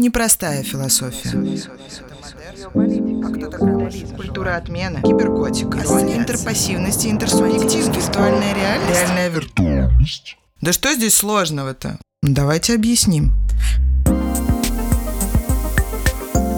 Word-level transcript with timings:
Непростая 0.00 0.62
философия. 0.62 1.28
Культура 4.16 4.56
отмены, 4.56 5.02
киберготика, 5.02 5.76
интерпассивность 5.80 7.04
и 7.04 7.10
интерсубъективность, 7.10 7.94
виртуальная 7.94 8.54
реальность. 8.54 8.98
Реальная 8.98 9.28
виртуальность. 9.28 10.38
Да 10.62 10.72
что 10.72 10.94
здесь 10.94 11.14
сложного-то? 11.14 11.98
Давайте 12.22 12.76
объясним. 12.76 13.34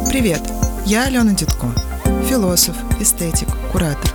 Привет, 0.09 0.43
я 0.87 1.07
Алена 1.07 1.33
Дедко, 1.33 1.67
философ, 2.29 2.77
эстетик, 3.01 3.49
куратор. 3.73 4.13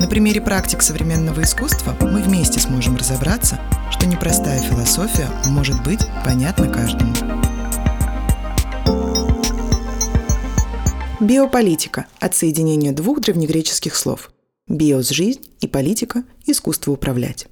На 0.00 0.06
примере 0.08 0.40
практик 0.40 0.80
современного 0.80 1.42
искусства 1.42 1.94
мы 2.00 2.22
вместе 2.22 2.60
сможем 2.60 2.96
разобраться, 2.96 3.60
что 3.90 4.06
непростая 4.06 4.62
философия 4.62 5.28
может 5.44 5.82
быть 5.82 6.00
понятна 6.24 6.66
каждому. 6.66 7.12
Биополитика 11.20 12.06
от 12.18 12.34
соединения 12.34 12.92
двух 12.92 13.20
древнегреческих 13.20 13.94
слов. 13.94 14.32
Биос– 14.68 15.08
жизнь 15.10 15.42
и 15.60 15.66
политика– 15.66 16.24
искусство 16.46 16.92
управлять. 16.92 17.46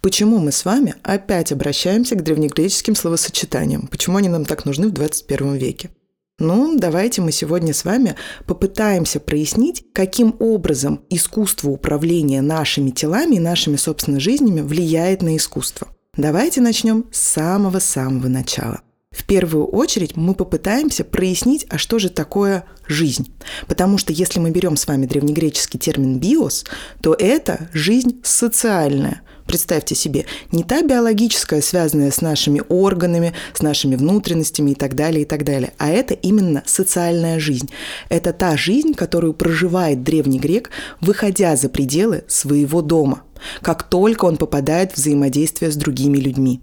Почему 0.00 0.38
мы 0.38 0.52
с 0.52 0.64
вами 0.64 0.94
опять 1.02 1.52
обращаемся 1.52 2.14
к 2.14 2.22
древнегреческим 2.22 2.94
словосочетаниям? 2.94 3.88
Почему 3.88 4.16
они 4.16 4.30
нам 4.30 4.46
так 4.46 4.64
нужны 4.64 4.88
в 4.88 4.92
21 4.92 5.56
веке? 5.56 5.90
Ну, 6.38 6.78
давайте 6.78 7.20
мы 7.20 7.30
сегодня 7.30 7.74
с 7.74 7.84
вами 7.84 8.16
попытаемся 8.46 9.20
прояснить, 9.20 9.84
каким 9.92 10.34
образом 10.38 11.02
искусство 11.10 11.68
управления 11.68 12.40
нашими 12.40 12.88
телами 12.88 13.34
и 13.34 13.40
нашими, 13.40 13.76
собственно, 13.76 14.18
жизнями 14.18 14.62
влияет 14.62 15.20
на 15.20 15.36
искусство. 15.36 15.88
Давайте 16.16 16.62
начнем 16.62 17.04
с 17.12 17.20
самого-самого 17.20 18.28
начала– 18.28 18.80
в 19.14 19.24
первую 19.24 19.66
очередь 19.66 20.16
мы 20.16 20.34
попытаемся 20.34 21.04
прояснить, 21.04 21.66
а 21.70 21.78
что 21.78 21.98
же 21.98 22.10
такое 22.10 22.64
жизнь. 22.88 23.32
Потому 23.66 23.96
что 23.96 24.12
если 24.12 24.40
мы 24.40 24.50
берем 24.50 24.76
с 24.76 24.86
вами 24.86 25.06
древнегреческий 25.06 25.78
термин 25.78 26.18
«биос», 26.18 26.64
то 27.00 27.14
это 27.14 27.68
жизнь 27.72 28.20
социальная. 28.24 29.22
Представьте 29.46 29.94
себе, 29.94 30.24
не 30.52 30.64
та 30.64 30.82
биологическая, 30.82 31.60
связанная 31.60 32.10
с 32.10 32.22
нашими 32.22 32.62
органами, 32.68 33.34
с 33.52 33.60
нашими 33.60 33.94
внутренностями 33.94 34.70
и 34.70 34.74
так 34.74 34.96
далее, 34.96 35.22
и 35.22 35.24
так 35.26 35.44
далее, 35.44 35.74
а 35.76 35.90
это 35.90 36.14
именно 36.14 36.62
социальная 36.66 37.38
жизнь. 37.38 37.70
Это 38.08 38.32
та 38.32 38.56
жизнь, 38.56 38.94
которую 38.94 39.34
проживает 39.34 40.02
древний 40.02 40.38
грек, 40.38 40.70
выходя 41.00 41.56
за 41.56 41.68
пределы 41.68 42.24
своего 42.26 42.80
дома, 42.80 43.22
как 43.60 43.82
только 43.82 44.24
он 44.24 44.38
попадает 44.38 44.92
в 44.92 44.96
взаимодействие 44.96 45.70
с 45.70 45.76
другими 45.76 46.16
людьми. 46.16 46.62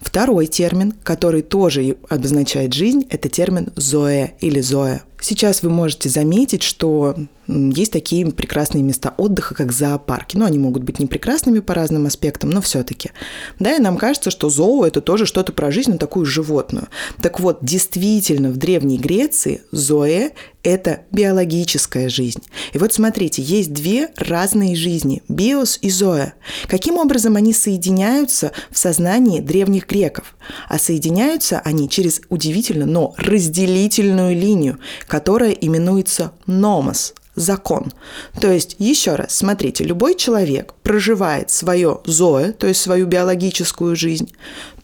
Второй 0.00 0.46
термин, 0.46 0.92
который 1.02 1.42
тоже 1.42 1.96
обозначает 2.08 2.72
жизнь, 2.74 3.06
это 3.10 3.28
термин 3.28 3.72
«зоэ» 3.76 4.30
или 4.40 4.60
«зоя». 4.60 5.02
Сейчас 5.20 5.62
вы 5.62 5.70
можете 5.70 6.08
заметить, 6.08 6.62
что 6.62 7.16
есть 7.48 7.92
такие 7.92 8.26
прекрасные 8.26 8.82
места 8.82 9.14
отдыха, 9.16 9.54
как 9.54 9.72
зоопарки. 9.72 10.36
Ну, 10.36 10.44
они 10.44 10.58
могут 10.58 10.82
быть 10.82 10.98
не 10.98 11.06
прекрасными 11.06 11.60
по 11.60 11.74
разным 11.74 12.06
аспектам, 12.06 12.50
но 12.50 12.60
все-таки. 12.60 13.10
Да, 13.58 13.74
и 13.74 13.80
нам 13.80 13.96
кажется, 13.96 14.30
что 14.30 14.50
зоо– 14.50 14.84
это 14.86 15.00
тоже 15.00 15.26
что-то 15.26 15.52
про 15.52 15.70
жизнь, 15.70 15.92
но 15.92 15.98
такую 15.98 16.26
животную. 16.26 16.88
Так 17.22 17.40
вот, 17.40 17.58
действительно, 17.62 18.50
в 18.50 18.56
Древней 18.56 18.98
Греции 18.98 19.62
зоэ– 19.70 20.30
это 20.64 21.02
биологическая 21.12 22.08
жизнь. 22.08 22.42
И 22.72 22.78
вот 22.78 22.92
смотрите, 22.92 23.40
есть 23.40 23.72
две 23.72 24.08
разные 24.16 24.74
жизни– 24.74 25.22
биос 25.28 25.78
и 25.80 25.90
зоя. 25.90 26.34
Каким 26.66 26.96
образом 26.96 27.36
они 27.36 27.52
соединяются 27.52 28.50
в 28.72 28.78
сознании 28.78 29.38
древних 29.38 29.86
греков? 29.86 30.34
А 30.68 30.80
соединяются 30.80 31.60
они 31.60 31.88
через 31.88 32.20
удивительно, 32.30 32.84
но 32.84 33.14
разделительную 33.16 34.34
линию, 34.34 34.78
которая 35.06 35.52
именуется 35.52 36.32
номос– 36.46 37.14
закон. 37.36 37.92
То 38.40 38.50
есть, 38.50 38.76
еще 38.78 39.14
раз, 39.14 39.36
смотрите, 39.36 39.84
любой 39.84 40.16
человек 40.16 40.74
проживает 40.82 41.50
свое 41.50 42.00
зоe, 42.04 42.52
то 42.52 42.66
есть 42.66 42.80
свою 42.80 43.06
биологическую 43.06 43.94
жизнь, 43.94 44.32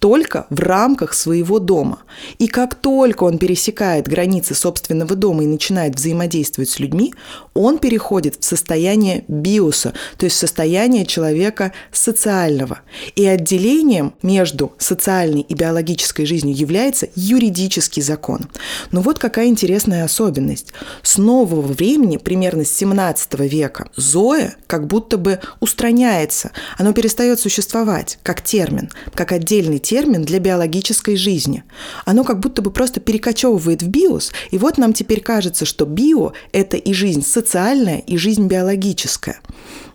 только 0.02 0.46
в 0.50 0.58
рамках 0.58 1.14
своего 1.14 1.60
дома. 1.60 2.00
И 2.40 2.48
как 2.48 2.74
только 2.74 3.22
он 3.22 3.38
пересекает 3.38 4.08
границы 4.08 4.52
собственного 4.52 5.14
дома 5.14 5.44
и 5.44 5.46
начинает 5.46 5.94
взаимодействовать 5.94 6.70
с 6.70 6.80
людьми, 6.80 7.14
он 7.54 7.78
переходит 7.78 8.34
в 8.40 8.44
состояние 8.44 9.24
биоса, 9.28 9.92
то 10.18 10.26
есть 10.26 10.36
состояние 10.36 11.06
человека 11.06 11.72
социального. 11.92 12.80
И 13.14 13.24
отделением 13.24 14.14
между 14.22 14.72
социальной 14.76 15.42
и 15.42 15.54
биологической 15.54 16.26
жизнью 16.26 16.56
является 16.56 17.06
юридический 17.14 18.02
закон. 18.02 18.50
Но 18.90 19.02
вот 19.02 19.20
какая 19.20 19.46
интересная 19.46 20.04
особенность. 20.04 20.72
С 21.04 21.16
нового 21.16 21.72
времени, 21.72 22.16
примерно 22.16 22.64
с 22.64 22.74
17 22.74 23.38
века, 23.38 23.88
зоя 23.94 24.56
как 24.66 24.88
будто 24.88 25.16
бы 25.16 25.38
устраняется. 25.60 26.50
Оно 26.76 26.92
перестает 26.92 27.38
существовать 27.38 28.18
как 28.24 28.42
термин, 28.42 28.90
как 29.14 29.30
отдельный 29.30 29.78
термин, 29.78 29.91
термин 29.92 30.22
для 30.22 30.38
биологической 30.38 31.16
жизни. 31.16 31.64
Оно 32.06 32.24
как 32.24 32.40
будто 32.40 32.62
бы 32.62 32.70
просто 32.70 32.98
перекочевывает 32.98 33.82
в 33.82 33.88
биос, 33.88 34.32
и 34.50 34.56
вот 34.56 34.78
нам 34.78 34.94
теперь 34.94 35.20
кажется, 35.20 35.66
что 35.66 35.84
био– 35.84 36.32
это 36.52 36.78
и 36.78 36.94
жизнь 36.94 37.22
социальная, 37.22 37.98
и 37.98 38.16
жизнь 38.16 38.46
биологическая. 38.46 39.40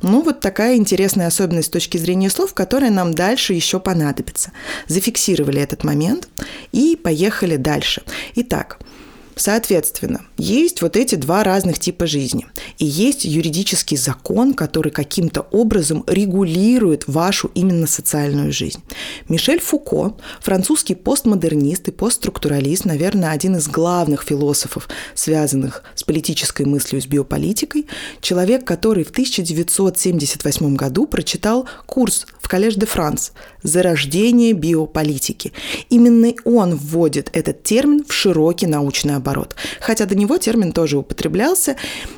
Ну, 0.03 0.21
вот 0.21 0.39
такая 0.39 0.75
интересная 0.75 1.25
особенность 1.25 1.69
с 1.69 1.71
точки 1.71 1.97
зрения 1.97 2.29
слов, 2.29 2.53
которая 2.53 2.91
нам 2.91 3.15
дальше 3.15 3.53
еще 3.53 3.79
понадобится. 3.79 4.51
Зафиксировали 4.87 5.59
этот 5.59 5.83
момент 5.83 6.29
и 6.71 6.95
поехали 6.95 7.55
дальше. 7.55 8.03
Итак, 8.35 8.77
Соответственно, 9.37 10.21
есть 10.37 10.81
вот 10.81 10.97
эти 10.97 11.15
два 11.15 11.43
разных 11.43 11.77
типа 11.79 12.07
жизни. 12.07 12.47
И 12.79 12.85
есть 12.85 13.23
юридический 13.23 13.95
закон, 13.95 14.55
который 14.55 14.91
каким-то 14.91 15.41
образом 15.51 16.03
регулирует 16.07 17.07
вашу 17.07 17.51
именно 17.53 17.85
социальную 17.85 18.51
жизнь. 18.51 18.81
Мишель 19.29 19.61
Фуко, 19.61 20.15
французский 20.41 20.95
постмодернист 20.95 21.87
и 21.87 21.91
постструктуралист, 21.91 22.85
наверное, 22.85 23.31
один 23.31 23.55
из 23.57 23.67
главных 23.67 24.23
философов, 24.23 24.89
связанных 25.13 25.83
с 25.93 26.03
политической 26.03 26.65
мыслью, 26.65 27.01
с 27.01 27.05
биополитикой, 27.05 27.85
человек, 28.21 28.65
который 28.65 29.03
в 29.03 29.11
1978 29.11 30.75
году 30.75 31.05
прочитал 31.05 31.67
курс 31.85 32.25
в 32.41 32.49
Коллеж 32.49 32.75
де 32.75 32.85
Франс 32.85 33.33
«Зарождение 33.61 34.53
биополитики». 34.53 35.53
Именно 35.89 36.33
он 36.43 36.75
вводит 36.75 37.29
этот 37.33 37.63
термин 37.63 38.03
в 38.07 38.13
широкий 38.13 38.67
научный 38.67 39.15
оборот 39.15 39.26
оборот. 39.27 39.55
Хотя 39.81 40.05
до 40.05 40.15
него 40.15 40.37
термин 40.37 40.71
тоже 40.71 40.97
употреблялся, 40.97 41.75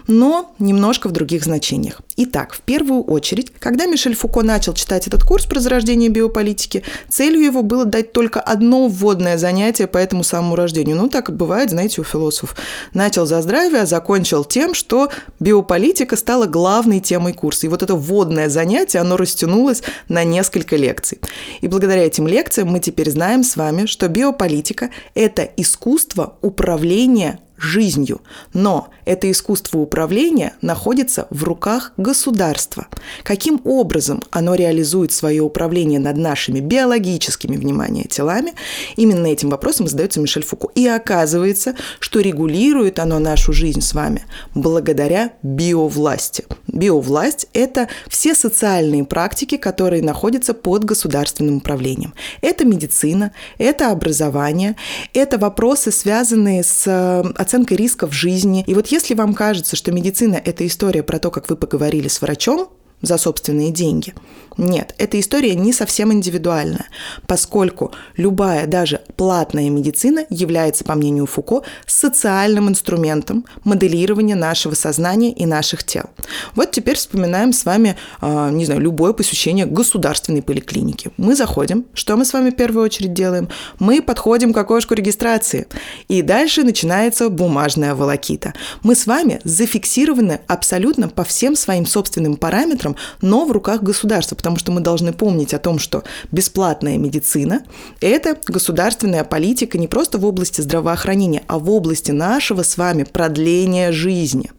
но 0.08 0.54
немножко 0.60 1.10
в 1.10 1.12
других 1.12 1.44
значениях. 1.44 2.02
Итак, 2.18 2.54
в 2.54 2.62
первую 2.62 3.04
очередь, 3.04 3.52
когда 3.60 3.86
Мишель 3.86 4.16
Фуко 4.16 4.44
начал 4.44 4.74
читать 4.74 5.08
этот 5.08 5.24
курс 5.24 5.46
про 5.46 5.60
зарождение 5.60 6.10
биополитики, 6.10 6.84
целью 7.10 7.44
его 7.44 7.64
было 7.64 7.86
дать 7.86 8.12
только 8.14 8.40
одно 8.40 8.88
вводное 8.88 9.38
занятие 9.38 9.88
по 9.88 9.98
этому 9.98 10.24
самому 10.24 10.56
рождению. 10.56 10.98
Ну, 10.98 11.10
так 11.10 11.36
бывает, 11.36 11.70
знаете, 11.70 12.02
у 12.02 12.04
философов. 12.04 12.56
Начал 12.94 13.26
за 13.26 13.42
здравие, 13.42 13.82
а 13.82 13.86
закончил 13.86 14.44
тем, 14.44 14.74
что 14.74 15.10
биополитика 15.40 16.16
стала 16.16 16.46
главной 16.46 17.00
темой 17.00 17.34
курса. 17.34 17.66
И 17.66 17.70
вот 17.70 17.82
это 17.82 17.96
вводное 17.96 18.50
занятие, 18.50 19.00
оно 19.00 19.18
растянулось 19.18 19.82
на 20.10 20.24
несколько 20.24 20.76
лекций. 20.76 21.20
И 21.62 21.68
благодаря 21.68 22.06
этим 22.06 22.28
лекциям 22.28 22.70
мы 22.70 22.80
теперь 22.80 23.10
знаем 23.10 23.44
с 23.44 23.56
вами, 23.56 23.86
что 23.86 24.08
биополитика– 24.08 24.90
это 25.16 25.44
искусство 25.58 26.36
управления 26.42 26.99
управления 27.00 27.40
жизнью. 27.62 28.22
Но 28.54 28.90
это 29.06 29.30
искусство 29.30 29.80
управления 29.80 30.54
находится 30.62 31.28
в 31.30 31.44
руках 31.44 31.94
государства. 31.98 32.88
Каким 33.24 33.62
образом 33.64 34.22
оно 34.32 34.56
реализует 34.56 35.12
свое 35.12 35.42
управление 35.42 36.00
над 36.00 36.18
нашими 36.18 36.60
биологическими, 36.60 37.58
внимание, 37.58 38.06
телами, 38.06 38.54
именно 38.96 39.28
этим 39.28 39.50
вопросом 39.50 39.88
задается 39.88 40.20
Мишель 40.20 40.44
Фуку. 40.44 40.72
И 40.76 40.88
оказывается, 40.88 41.76
что 42.00 42.20
регулирует 42.20 43.00
оно 43.00 43.20
нашу 43.20 43.54
жизнь 43.54 43.82
с 43.82 43.94
вами 43.94 44.26
благодаря 44.56 45.34
биовласти. 45.44 46.46
Биовласть– 46.68 47.48
это 47.54 47.88
все 48.08 48.36
социальные 48.36 49.06
практики, 49.06 49.58
которые 49.58 50.04
находятся 50.04 50.54
под 50.54 50.84
государственным 50.86 51.58
управлением. 51.58 52.14
Это 52.42 52.66
медицина, 52.66 53.32
это 53.58 53.92
образование, 53.92 54.76
это 55.14 55.38
вопросы, 55.38 55.92
связанные 55.92 56.64
с 56.64 56.84
э, 56.86 57.24
оценкой 57.50 57.78
рисков 57.78 58.14
жизни. 58.14 58.64
И 58.68 58.76
вот 58.76 58.88
если 58.88 59.16
вам 59.16 59.34
кажется, 59.34 59.76
что 59.76 59.92
медицина– 59.92 60.40
это 60.46 60.68
история 60.68 61.02
про 61.02 61.18
то, 61.18 61.32
как 61.32 61.50
вы 61.50 61.56
поговорили 61.56 62.08
с 62.08 62.22
врачом, 62.22 62.70
за 63.02 63.18
собственные 63.18 63.72
деньги. 63.72 64.14
Нет, 64.60 64.94
эта 64.98 65.18
история 65.20 65.56
не 65.56 65.72
совсем 65.72 66.12
индивидуальная, 66.12 66.86
поскольку 67.28 67.94
любая, 68.18 68.68
даже 68.68 69.00
платная 69.16 69.70
медицина 69.70 70.26
является, 70.30 70.84
по 70.84 70.96
мнению 70.96 71.28
Фуко, 71.28 71.62
социальным 71.88 72.68
инструментом 72.68 73.46
моделирования 73.64 74.36
нашего 74.36 74.74
сознания 74.74 75.32
и 75.32 75.46
наших 75.46 75.86
тел. 75.86 76.10
Вот 76.56 76.72
теперь 76.72 76.98
вспоминаем 76.98 77.54
с 77.54 77.64
вами, 77.64 77.96
а, 78.20 78.50
не 78.50 78.66
знаю, 78.66 78.82
любое 78.82 79.14
посещение 79.14 79.66
государственной 79.66 80.42
поликлиники. 80.42 81.12
Мы 81.16 81.38
заходим, 81.38 81.86
что 81.94 82.18
мы 82.18 82.26
с 82.26 82.34
вами 82.34 82.50
в 82.50 82.56
первую 82.56 82.84
очередь 82.84 83.14
делаем? 83.14 83.48
Мы 83.80 84.02
подходим 84.02 84.52
к 84.52 84.58
окошку 84.58 84.94
регистрации, 84.94 85.68
и 86.10 86.22
дальше 86.22 86.64
начинается 86.64 87.30
бумажная 87.30 87.96
волокита. 87.96 88.54
Мы 88.84 88.96
с 88.96 89.08
вами 89.08 89.40
зафиксированы 89.46 90.42
абсолютно 90.48 91.08
по 91.08 91.24
всем 91.24 91.56
своим 91.56 91.86
собственным 91.86 92.36
параметрам, 92.36 92.89
но 93.22 93.46
в 93.46 93.52
руках 93.52 93.84
государства, 93.84 94.36
потому 94.36 94.58
что 94.58 94.72
мы 94.72 94.82
должны 94.82 95.14
помнить 95.14 95.54
о 95.54 95.60
том, 95.60 95.80
что 95.80 96.04
бесплатная 96.32 96.98
медицина– 96.98 97.64
это 98.02 98.38
государственная 98.48 99.24
политика 99.24 99.78
не 99.78 99.88
просто 99.88 100.18
в 100.18 100.26
области 100.26 100.62
здравоохранения, 100.62 101.44
а 101.48 101.60
в 101.60 101.70
области 101.70 102.12
нашего 102.12 102.64
с 102.64 102.78
вами 102.78 103.04
продления 103.04 103.92
жизни. 103.92 104.52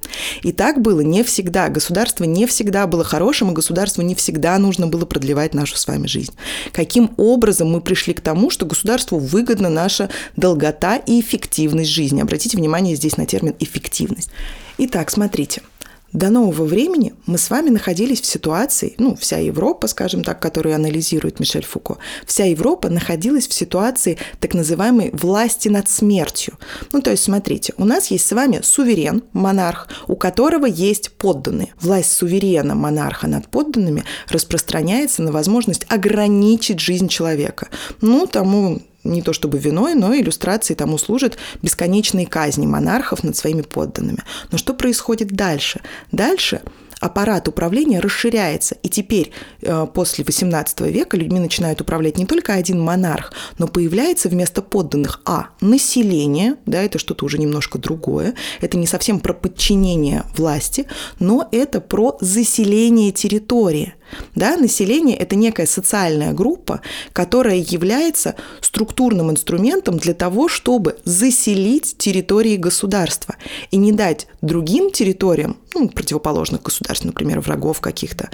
И 0.42 0.52
так 0.52 0.80
было 0.80 1.00
не 1.00 1.22
всегда. 1.22 1.68
Государство 1.68 2.24
не 2.24 2.46
всегда 2.46 2.86
было 2.86 3.04
хорошим, 3.04 3.50
и 3.50 3.54
государству 3.54 4.02
не 4.02 4.14
всегда 4.14 4.58
нужно 4.58 4.86
было 4.86 5.04
продлевать 5.04 5.54
нашу 5.54 5.76
с 5.76 5.86
вами 5.86 6.06
жизнь. 6.06 6.32
Каким 6.72 7.12
образом 7.16 7.70
мы 7.70 7.80
пришли 7.80 8.14
к 8.14 8.20
тому, 8.20 8.50
что 8.50 8.66
государству 8.66 9.18
выгодна 9.18 9.68
наша 9.68 10.10
долгота 10.36 10.96
и 10.96 11.20
эффективность 11.20 11.90
жизни? 11.90 12.20
Обратите 12.20 12.56
внимание 12.56 12.96
здесь 12.96 13.16
на 13.16 13.26
термин 13.26 13.54
«эффективность». 13.58 14.30
Итак, 14.78 15.10
смотрите– 15.10 15.62
до 16.12 16.30
нового 16.30 16.64
времени 16.64 17.14
мы 17.26 17.38
с 17.38 17.50
вами 17.50 17.70
находились 17.70 18.20
в 18.20 18.26
ситуации, 18.26 18.94
ну, 18.98 19.14
вся 19.16 19.38
Европа, 19.38 19.86
скажем 19.86 20.24
так, 20.24 20.40
которую 20.40 20.74
анализирует 20.74 21.40
Мишель 21.40 21.64
Фуко, 21.64 21.98
вся 22.26 22.44
Европа 22.44 22.88
находилась 22.88 23.46
в 23.46 23.52
ситуации 23.52 24.18
так 24.40 24.54
называемой 24.54 25.10
власти 25.12 25.68
над 25.68 25.88
смертью. 25.88 26.58
Ну, 26.92 27.00
то 27.00 27.10
есть, 27.10 27.22
смотрите, 27.22 27.74
у 27.76 27.84
нас 27.84 28.08
есть 28.08 28.26
с 28.26 28.32
вами 28.32 28.60
суверен, 28.62 29.22
монарх, 29.32 29.88
у 30.08 30.16
которого 30.16 30.66
есть 30.66 31.12
подданные. 31.12 31.72
Власть 31.80 32.12
суверена, 32.12 32.74
монарха 32.74 33.26
над 33.26 33.48
подданными 33.48 34.04
распространяется 34.28 35.22
на 35.22 35.32
возможность 35.32 35.86
ограничить 35.88 36.80
жизнь 36.80 37.08
человека. 37.08 37.68
Ну, 38.00 38.26
тому 38.26 38.82
не 39.04 39.22
то 39.22 39.32
чтобы 39.32 39.58
виной, 39.58 39.94
но 39.94 40.14
иллюстрацией 40.14 40.76
тому 40.76 40.98
служат 40.98 41.38
бесконечные 41.62 42.26
казни 42.26 42.66
монархов 42.66 43.24
над 43.24 43.36
своими 43.36 43.62
подданными. 43.62 44.22
Но 44.50 44.58
что 44.58 44.74
происходит 44.74 45.28
дальше? 45.28 45.80
Дальше 46.12 46.62
аппарат 47.00 47.48
управления 47.48 47.98
расширяется. 47.98 48.76
И 48.82 48.88
теперь 48.88 49.32
э, 49.62 49.86
после 49.92 50.24
XVIII 50.24 50.90
века 50.90 51.16
людьми 51.16 51.40
начинают 51.40 51.80
управлять 51.80 52.18
не 52.18 52.26
только 52.26 52.54
один 52.54 52.80
монарх, 52.80 53.32
но 53.58 53.66
появляется 53.66 54.28
вместо 54.28 54.62
подданных 54.62 55.20
А– 55.24 55.48
население, 55.60 56.56
да, 56.66 56.82
это 56.82 56.98
что-то 56.98 57.24
уже 57.24 57.38
немножко 57.38 57.78
другое, 57.78 58.34
это 58.60 58.76
не 58.76 58.86
совсем 58.86 59.18
про 59.18 59.32
подчинение 59.32 60.24
власти, 60.36 60.86
но 61.18 61.48
это 61.50 61.80
про 61.80 62.18
заселение 62.20 63.10
территории. 63.12 63.94
Да, 64.34 64.56
население– 64.56 65.16
это 65.18 65.36
некая 65.36 65.66
социальная 65.66 66.32
группа, 66.32 66.80
которая 67.12 67.56
является 67.56 68.34
структурным 68.60 69.30
инструментом 69.30 69.98
для 69.98 70.14
того, 70.14 70.48
чтобы 70.48 70.96
заселить 71.04 71.96
территории 71.98 72.56
государства 72.56 73.36
и 73.70 73.76
не 73.76 73.92
дать 73.92 74.26
другим 74.42 74.90
территориям, 74.90 75.56
ну, 75.74 75.88
противоположных 75.88 76.62
государств, 76.62 77.04
например, 77.04 77.40
врагов 77.40 77.80
каких-то, 77.80 78.30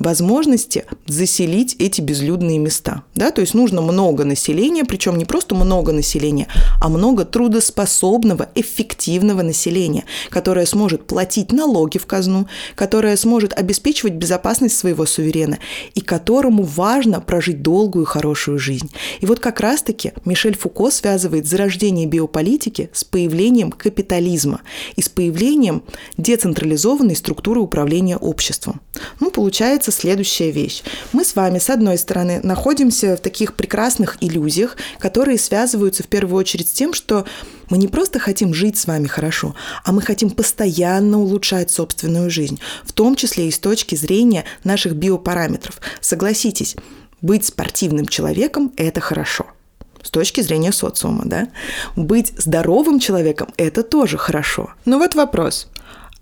возможности 0.00 0.86
заселить 1.06 1.76
эти 1.78 2.00
безлюдные 2.00 2.58
места. 2.58 3.04
Да? 3.14 3.30
То 3.30 3.42
есть 3.42 3.54
нужно 3.54 3.82
много 3.82 4.24
населения, 4.24 4.84
причем 4.84 5.16
не 5.16 5.24
просто 5.24 5.54
много 5.54 5.92
населения, 5.92 6.48
а 6.80 6.88
много 6.88 7.24
трудоспособного, 7.24 8.48
эффективного 8.56 9.42
населения, 9.42 10.04
которое 10.30 10.66
сможет 10.66 11.06
платить 11.06 11.52
налоги 11.52 11.98
в 11.98 12.06
казну, 12.06 12.48
которое 12.74 13.16
сможет 13.16 13.52
обеспечивать 13.52 14.14
безопасность 14.14 14.76
своего 14.76 15.06
суверена 15.06 15.58
и 15.94 16.00
которому 16.00 16.64
важно 16.64 17.20
прожить 17.20 17.62
долгую 17.62 18.04
и 18.04 18.08
хорошую 18.08 18.58
жизнь. 18.58 18.90
И 19.20 19.26
вот 19.26 19.38
как 19.38 19.60
раз-таки 19.60 20.12
Мишель 20.24 20.56
Фуко 20.56 20.90
связывает 20.90 21.46
зарождение 21.46 22.06
биополитики 22.06 22.88
с 22.94 23.04
появлением 23.04 23.70
капитализма 23.70 24.62
и 24.96 25.02
с 25.02 25.10
появлением 25.10 25.82
децентрализованной 26.16 27.16
структуры 27.16 27.60
управления 27.60 28.16
обществом. 28.16 28.80
Ну, 29.20 29.30
получается 29.30 29.89
получается 29.90 30.00
следующая 30.00 30.50
вещь. 30.50 30.82
Мы 31.12 31.24
с 31.24 31.36
вами, 31.36 31.58
с 31.58 31.70
одной 31.70 31.98
стороны, 31.98 32.40
находимся 32.42 33.16
в 33.16 33.20
таких 33.20 33.54
прекрасных 33.54 34.16
иллюзиях, 34.20 34.76
которые 34.98 35.38
связываются 35.38 36.02
в 36.02 36.06
первую 36.06 36.38
очередь 36.38 36.68
с 36.68 36.72
тем, 36.72 36.94
что 36.94 37.24
мы 37.70 37.78
не 37.78 37.88
просто 37.88 38.18
хотим 38.18 38.54
жить 38.54 38.76
с 38.76 38.86
вами 38.86 39.06
хорошо, 39.06 39.54
а 39.84 39.92
мы 39.92 40.02
хотим 40.02 40.30
постоянно 40.30 41.18
улучшать 41.18 41.70
собственную 41.70 42.30
жизнь, 42.30 42.58
в 42.84 42.92
том 42.92 43.16
числе 43.16 43.48
и 43.48 43.50
с 43.50 43.58
точки 43.58 43.96
зрения 43.96 44.44
наших 44.64 44.94
биопараметров. 44.94 45.80
Согласитесь, 46.00 46.76
быть 47.22 47.44
спортивным 47.44 48.06
человеком– 48.06 48.72
это 48.76 49.00
хорошо– 49.00 49.46
с 50.02 50.10
точки 50.10 50.40
зрения 50.40 50.72
социума, 50.72 51.24
да? 51.26 51.48
Быть 51.94 52.32
здоровым 52.38 53.00
человеком– 53.00 53.48
это 53.58 53.82
тоже 53.82 54.16
хорошо. 54.16 54.70
Но 54.86 54.98
вот 54.98 55.14
вопрос. 55.14 55.68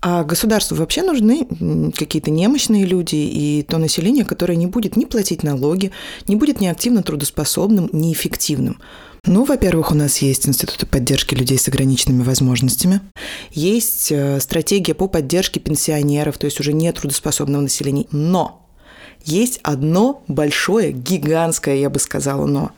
А 0.01 0.23
государству 0.23 0.77
вообще 0.77 1.03
нужны 1.03 1.45
какие-то 1.97 2.31
немощные 2.31 2.85
люди 2.85 3.15
и 3.15 3.65
то 3.67 3.77
население, 3.77 4.23
которое 4.23 4.55
не 4.55 4.65
будет 4.67 4.95
ни 4.95 5.03
платить 5.03 5.43
налоги, 5.43 5.91
не 6.27 6.37
будет 6.37 6.61
ни 6.61 6.67
активно 6.67 7.03
трудоспособным, 7.03 7.89
ни 7.91 8.13
эффективным. 8.13 8.79
Ну, 9.25 9.43
во-первых, 9.43 9.91
у 9.91 9.95
нас 9.95 10.19
есть 10.19 10.47
институты 10.47 10.85
поддержки 10.85 11.35
людей 11.35 11.57
с 11.57 11.67
ограниченными 11.67 12.23
возможностями. 12.23 13.01
Есть 13.51 14.11
э, 14.11 14.39
стратегия 14.39 14.93
по 14.93 15.09
поддержке 15.09 15.59
пенсионеров, 15.59 16.37
то 16.37 16.45
есть 16.45 16.61
уже 16.61 16.71
нетрудоспособного 16.71 17.63
населения. 17.63 18.05
Но 18.11 18.65
есть 19.25 19.59
одно 19.63 20.23
большое, 20.29 20.93
гигантское, 20.93 21.75
я 21.75 21.89
бы 21.89 21.99
сказала, 21.99 22.45
но. 22.45 22.71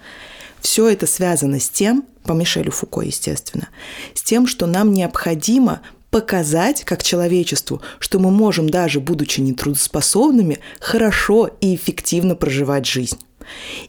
Все 0.61 0.87
это 0.87 1.07
связано 1.07 1.59
с 1.59 1.69
тем, 1.69 2.05
по 2.23 2.33
Мишелю 2.33 2.71
Фуко, 2.71 3.01
естественно, 3.01 3.69
с 4.13 4.21
тем, 4.21 4.45
что 4.45 4.67
нам 4.67 4.93
необходимо 4.93 5.81
показать 6.11 6.83
как 6.83 7.01
человечеству, 7.01 7.81
что 7.97 8.19
мы 8.19 8.29
можем 8.29 8.69
даже 8.69 8.99
будучи 8.99 9.39
нетрудоспособными, 9.39 10.59
хорошо 10.79 11.49
и 11.61 11.73
эффективно 11.75 12.35
проживать 12.35 12.85
жизнь. 12.85 13.17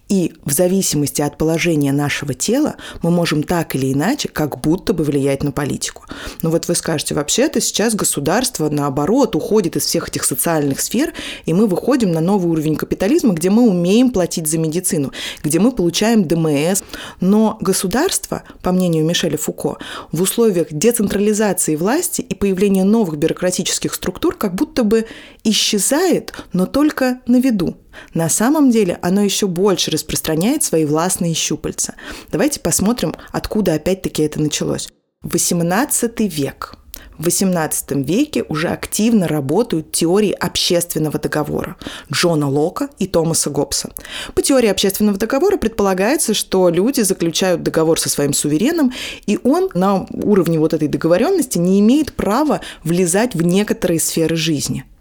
И 0.08 0.34
в 0.44 0.52
зависимости 0.52 1.22
от 1.22 1.38
положения 1.38 1.92
нашего 1.92 2.34
тела 2.34 2.76
мы 3.02 3.10
можем 3.10 3.42
так 3.42 3.74
или 3.74 3.92
иначе 3.92 4.28
как 4.28 4.60
будто 4.60 4.92
бы 4.92 5.04
влиять 5.04 5.42
на 5.42 5.52
политику. 5.52 6.04
Но 6.42 6.50
вот 6.50 6.68
вы 6.68 6.74
скажете, 6.74 7.14
вообще-то 7.14 7.60
сейчас 7.60 7.94
государство, 7.94 8.68
наоборот, 8.68 9.34
уходит 9.34 9.76
из 9.76 9.84
всех 9.84 10.08
этих 10.08 10.24
социальных 10.24 10.80
сфер, 10.80 11.12
и 11.46 11.54
мы 11.54 11.66
выходим 11.66 12.12
на 12.12 12.20
новый 12.20 12.50
уровень 12.50 12.76
капитализма, 12.76 13.32
где 13.34 13.50
мы 13.50 13.68
умеем 13.68 14.10
платить 14.10 14.46
за 14.46 14.58
медицину, 14.58 15.12
где 15.42 15.58
мы 15.58 15.72
получаем 15.72 16.24
ДМС. 16.24 16.82
Но 17.20 17.58
государство, 17.60 18.42
по 18.62 18.72
мнению 18.72 19.04
Мишеля 19.04 19.38
Фуко, 19.38 19.78
в 20.10 20.22
условиях 20.22 20.68
децентрализации 20.70 21.76
власти 21.76 22.20
и 22.20 22.34
появления 22.34 22.84
новых 22.84 23.16
бюрократических 23.16 23.94
структур 23.94 24.36
как 24.36 24.54
будто 24.54 24.84
бы 24.84 25.06
исчезает, 25.44 26.32
но 26.52 26.66
только 26.66 27.20
на 27.26 27.40
виду. 27.40 27.76
На 28.14 28.28
самом 28.28 28.70
деле 28.70 28.98
оно 29.02 29.22
еще 29.22 29.46
больше 29.46 29.90
распространяет 29.90 30.62
свои 30.62 30.84
властные 30.84 31.34
щупальца. 31.34 31.94
Давайте 32.30 32.60
посмотрим, 32.60 33.14
откуда 33.30 33.74
опять-таки 33.74 34.22
это 34.22 34.40
началось. 34.40 34.88
18 35.22 36.20
век. 36.20 36.76
В 37.18 37.28
XVIII 37.28 38.02
веке 38.02 38.44
уже 38.48 38.68
активно 38.68 39.28
работают 39.28 39.92
теории 39.92 40.32
общественного 40.32 41.18
договора 41.18 41.76
Джона 42.10 42.48
Лока 42.48 42.88
и 42.98 43.06
Томаса 43.06 43.50
Гоббса. 43.50 43.90
По 44.34 44.42
теории 44.42 44.68
общественного 44.68 45.18
договора 45.18 45.56
предполагается, 45.56 46.34
что 46.34 46.68
люди 46.68 47.02
заключают 47.02 47.62
договор 47.62 48.00
со 48.00 48.08
своим 48.08 48.32
сувереном, 48.32 48.92
и 49.26 49.38
он 49.44 49.70
на 49.74 50.06
уровне 50.10 50.58
вот 50.58 50.74
этой 50.74 50.88
договоренности 50.88 51.58
не 51.58 51.80
имеет 51.80 52.12
права 52.14 52.60
влезать 52.82 53.34
в 53.34 53.42
некоторые 53.42 54.00
сферы 54.00 54.34
жизни– 54.34 54.84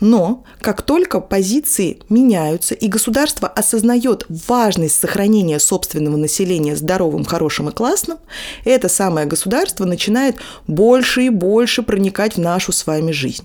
но 0.00 0.44
как 0.60 0.82
только 0.82 1.20
позиции 1.20 2.00
меняются 2.08 2.74
и 2.74 2.88
государство 2.88 3.48
осознает 3.48 4.26
важность 4.28 4.98
сохранения 4.98 5.58
собственного 5.58 6.16
населения 6.16 6.76
здоровым, 6.76 7.24
хорошим 7.24 7.68
и 7.68 7.72
классным, 7.72 8.18
это 8.64 8.88
самое 8.88 9.26
государство 9.26 9.84
начинает 9.84 10.36
больше 10.66 11.24
и 11.24 11.28
больше 11.30 11.82
проникать 11.82 12.34
в 12.36 12.40
нашу 12.40 12.72
с 12.72 12.86
вами 12.86 13.12
жизнь. 13.12 13.44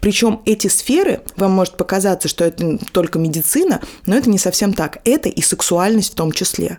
Причем 0.00 0.40
эти 0.44 0.68
сферы, 0.68 1.20
вам 1.36 1.52
может 1.52 1.76
показаться, 1.76 2.28
что 2.28 2.44
это 2.44 2.78
только 2.92 3.18
медицина, 3.18 3.80
но 4.06 4.16
это 4.16 4.30
не 4.30 4.38
совсем 4.38 4.72
так. 4.72 4.98
Это 5.04 5.28
и 5.28 5.42
сексуальность 5.42 6.12
в 6.12 6.16
том 6.16 6.32
числе. 6.32 6.78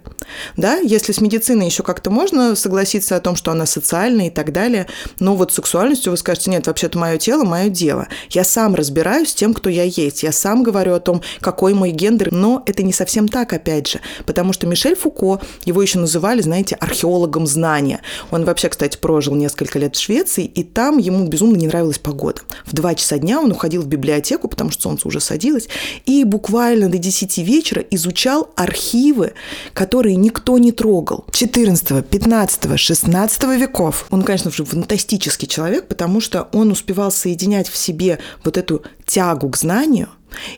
Да? 0.55 0.77
Если 0.77 1.11
с 1.11 1.21
медициной 1.21 1.65
еще 1.65 1.83
как-то 1.83 2.09
можно 2.09 2.55
согласиться 2.55 3.15
о 3.15 3.19
том, 3.19 3.35
что 3.35 3.51
она 3.51 3.65
социальная 3.65 4.27
и 4.27 4.31
так 4.31 4.53
далее, 4.53 4.87
но 5.19 5.35
вот 5.35 5.53
сексуальностью 5.53 6.11
вы 6.11 6.17
скажете, 6.17 6.51
нет, 6.51 6.67
вообще-то 6.67 6.97
мое 6.97 7.17
тело, 7.17 7.43
мое 7.43 7.69
дело. 7.69 8.07
Я 8.29 8.43
сам 8.43 8.75
разбираюсь 8.77 9.31
с 9.31 9.35
тем, 9.35 9.53
кто 9.53 9.69
я 9.69 9.83
есть. 9.83 10.23
Я 10.23 10.31
сам 10.31 10.63
говорю 10.63 10.93
о 10.93 10.99
том, 10.99 11.21
какой 11.41 11.73
мой 11.73 11.91
гендер. 11.91 12.31
Но 12.31 12.63
это 12.65 12.83
не 12.83 12.93
совсем 12.93 13.27
так, 13.27 13.53
опять 13.53 13.87
же. 13.87 13.99
Потому 14.25 14.53
что 14.53 14.67
Мишель 14.67 14.95
Фуко, 14.95 15.41
его 15.65 15.81
еще 15.81 15.99
называли, 15.99 16.41
знаете, 16.41 16.75
археологом 16.75 17.45
знания. 17.47 18.01
Он 18.31 18.45
вообще, 18.45 18.69
кстати, 18.69 18.97
прожил 18.97 19.35
несколько 19.35 19.79
лет 19.79 19.95
в 19.95 20.01
Швеции, 20.01 20.45
и 20.45 20.63
там 20.63 20.97
ему 20.97 21.27
безумно 21.27 21.57
не 21.57 21.67
нравилась 21.67 21.99
погода. 21.99 22.41
В 22.65 22.73
2 22.73 22.95
часа 22.95 23.17
дня 23.17 23.41
он 23.41 23.51
уходил 23.51 23.81
в 23.81 23.87
библиотеку, 23.87 24.47
потому 24.47 24.71
что 24.71 24.83
солнце 24.83 25.07
уже 25.07 25.19
садилось, 25.19 25.67
и 26.05 26.23
буквально 26.23 26.89
до 26.89 26.97
10 26.97 27.37
вечера 27.39 27.83
изучал 27.91 28.49
архивы, 28.55 29.33
которые 29.73 30.15
никто 30.15 30.57
не 30.57 30.71
трогал. 30.71 31.25
14, 31.31 32.05
15, 32.05 32.79
16 32.79 33.43
веков. 33.59 34.05
Он, 34.09 34.23
конечно 34.23 34.51
же, 34.51 34.63
фантастический 34.65 35.47
человек, 35.47 35.87
потому 35.87 36.21
что 36.21 36.47
он 36.53 36.71
успевал 36.71 37.11
соединять 37.11 37.69
в 37.69 37.77
себе 37.77 38.19
вот 38.43 38.57
эту 38.67 38.83
тягу 39.05 39.49
к 39.49 39.57
знанию 39.57 40.09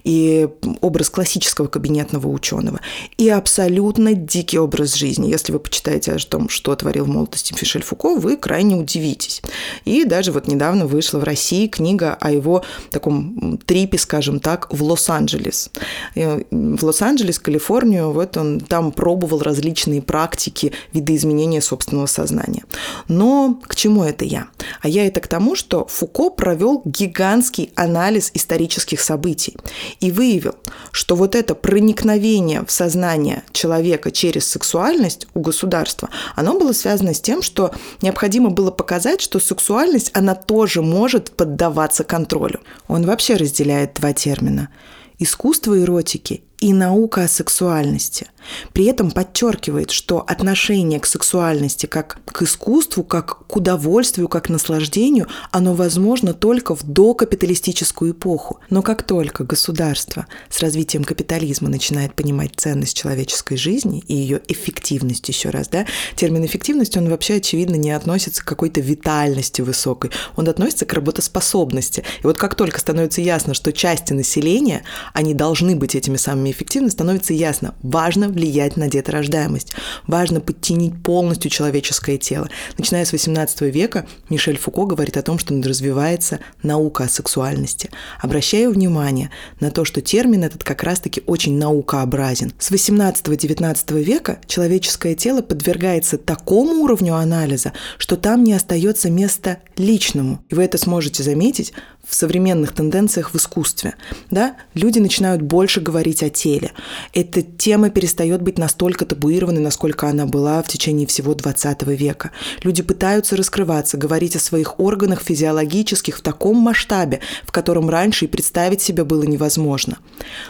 и 0.03 0.47
образ 0.81 1.09
классического 1.09 1.67
кабинетного 1.67 2.27
ученого, 2.27 2.79
и 3.17 3.29
абсолютно 3.29 4.13
дикий 4.13 4.59
образ 4.59 4.95
жизни. 4.95 5.29
Если 5.29 5.51
вы 5.51 5.59
почитаете 5.59 6.13
о 6.13 6.19
том, 6.19 6.49
что 6.49 6.75
творил 6.75 7.05
в 7.05 7.09
молодости 7.09 7.53
Фишель 7.53 7.83
Фуко, 7.83 8.15
вы 8.15 8.37
крайне 8.37 8.75
удивитесь. 8.75 9.41
И 9.85 10.03
даже 10.05 10.31
вот 10.31 10.47
недавно 10.47 10.87
вышла 10.87 11.19
в 11.19 11.23
России 11.23 11.67
книга 11.67 12.17
о 12.19 12.31
его 12.31 12.63
таком 12.91 13.57
трипе, 13.65 13.97
скажем 13.97 14.39
так, 14.39 14.67
в 14.71 14.83
Лос-Анджелес. 14.83 15.71
В 16.15 16.83
Лос-Анджелес, 16.83 17.39
Калифорнию, 17.39 18.11
вот 18.11 18.37
он 18.37 18.59
там 18.59 18.91
пробовал 18.91 19.39
различные 19.39 20.01
практики 20.01 20.73
видоизменения 20.93 21.61
собственного 21.61 22.07
сознания. 22.07 22.63
Но 23.07 23.59
к 23.67 23.75
чему 23.75 24.03
это 24.03 24.25
я? 24.25 24.47
А 24.81 24.87
я 24.87 25.05
это 25.05 25.19
к 25.19 25.27
тому, 25.27 25.55
что 25.55 25.85
Фуко 25.85 26.29
провел 26.29 26.81
гигантский 26.85 27.71
анализ 27.75 28.31
исторических 28.33 29.01
событий 29.01 29.57
и 29.99 30.11
выявил, 30.11 30.55
что 30.91 31.15
вот 31.15 31.35
это 31.35 31.55
проникновение 31.55 32.63
в 32.65 32.71
сознание 32.71 33.43
человека 33.51 34.11
через 34.11 34.47
сексуальность 34.47 35.27
у 35.33 35.39
государства, 35.39 36.09
оно 36.35 36.57
было 36.57 36.73
связано 36.73 37.13
с 37.13 37.21
тем, 37.21 37.41
что 37.41 37.71
необходимо 38.01 38.49
было 38.49 38.71
показать, 38.71 39.21
что 39.21 39.39
сексуальность, 39.39 40.11
она 40.13 40.35
тоже 40.35 40.81
может 40.81 41.31
поддаваться 41.31 42.03
контролю. 42.03 42.59
Он 42.87 43.05
вообще 43.05 43.35
разделяет 43.35 43.93
два 43.95 44.13
термина– 44.13 44.69
искусство 45.19 45.79
эротики 45.79 46.43
и 46.59 46.73
наука 46.73 47.23
о 47.23 47.27
сексуальности. 47.27 48.27
При 48.73 48.85
этом 48.85 49.11
подчеркивает, 49.11 49.91
что 49.91 50.23
отношение 50.25 50.99
к 50.99 51.05
сексуальности 51.05 51.85
как 51.85 52.19
к 52.25 52.41
искусству, 52.41 53.03
как 53.03 53.47
к 53.47 53.55
удовольствию, 53.55 54.27
как 54.27 54.45
к 54.45 54.49
наслаждению, 54.49 55.27
оно 55.51 55.73
возможно 55.73 56.33
только 56.33 56.75
в 56.75 56.83
докапиталистическую 56.83 58.11
эпоху. 58.11 58.59
Но 58.69 58.81
как 58.81 59.03
только 59.03 59.43
государство 59.43 60.25
с 60.49 60.59
развитием 60.61 61.03
капитализма 61.03 61.69
начинает 61.69 62.15
понимать 62.15 62.51
ценность 62.55 62.97
человеческой 62.97 63.57
жизни 63.57 64.03
и 64.07 64.15
ее 64.15 64.41
эффективность, 64.47 65.27
еще 65.27 65.49
раз, 65.49 65.67
да, 65.67 65.85
термин 66.15 66.45
эффективность, 66.45 66.97
он 66.97 67.09
вообще, 67.09 67.35
очевидно, 67.35 67.75
не 67.75 67.91
относится 67.91 68.41
к 68.41 68.47
какой-то 68.47 68.81
витальности 68.81 69.61
высокой, 69.61 70.11
он 70.35 70.47
относится 70.47 70.85
к 70.85 70.93
работоспособности. 70.93 72.03
И 72.23 72.27
вот 72.27 72.37
как 72.37 72.55
только 72.55 72.79
становится 72.79 73.21
ясно, 73.21 73.53
что 73.53 73.73
части 73.73 74.13
населения, 74.13 74.83
они 75.13 75.33
должны 75.33 75.75
быть 75.75 75.95
этими 75.95 76.17
самыми 76.17 76.48
эффективно, 76.51 76.89
становится 76.89 77.33
ясно, 77.33 77.75
важно 77.81 78.29
влиять 78.29 78.77
на 78.77 78.87
деторождаемость, 78.87 79.73
важно 80.07 80.41
подтянить 80.41 81.01
полностью 81.03 81.51
человеческое 81.51 82.17
тело. 82.17 82.49
Начиная 82.77 83.05
с 83.05 83.11
18 83.11 83.61
века 83.61 84.07
Мишель 84.29 84.57
Фуко 84.57 84.85
говорит 84.85 85.17
о 85.17 85.21
том, 85.21 85.39
что 85.39 85.53
развивается 85.61 86.39
наука 86.63 87.05
о 87.05 87.09
сексуальности. 87.09 87.89
Обращаю 88.21 88.71
внимание 88.71 89.29
на 89.59 89.71
то, 89.71 89.85
что 89.85 90.01
термин 90.01 90.43
этот 90.43 90.63
как 90.63 90.83
раз-таки 90.83 91.23
очень 91.25 91.57
наукообразен. 91.57 92.53
С 92.59 92.71
18-19 92.71 94.03
века 94.03 94.39
человеческое 94.47 95.15
тело 95.15 95.41
подвергается 95.41 96.17
такому 96.17 96.83
уровню 96.83 97.15
анализа, 97.15 97.73
что 97.97 98.15
там 98.15 98.43
не 98.43 98.53
остается 98.53 99.09
места 99.09 99.59
личному. 99.77 100.43
И 100.49 100.55
вы 100.55 100.63
это 100.63 100.77
сможете 100.77 101.23
заметить 101.23 101.73
в 102.07 102.15
современных 102.15 102.73
тенденциях 102.73 103.33
в 103.33 103.35
искусстве. 103.35 103.95
Да? 104.31 104.55
Люди 104.73 104.99
начинают 104.99 105.41
больше 105.41 105.79
говорить 105.79 106.23
о 106.23 106.29
теле. 106.29 106.71
Эта 107.13 107.41
тема 107.41 107.89
перестает 107.89 108.41
быть 108.41 108.57
настолько 108.57 109.05
табуированной, 109.05 109.61
насколько 109.61 110.07
она 110.07 110.25
была 110.25 110.63
в 110.63 110.67
течение 110.67 111.05
всего 111.05 111.35
20 111.35 111.83
века. 111.83 112.31
Люди 112.63 112.81
пытаются 112.81 113.35
раскрываться, 113.35 113.97
говорить 113.97 114.35
о 114.35 114.39
своих 114.39 114.79
органах 114.79 115.21
физиологических 115.21 116.17
в 116.17 116.21
таком 116.21 116.57
масштабе, 116.57 117.19
в 117.45 117.51
котором 117.51 117.89
раньше 117.89 118.25
и 118.25 118.27
представить 118.27 118.81
себе 118.81 119.03
было 119.03 119.23
невозможно. 119.23 119.97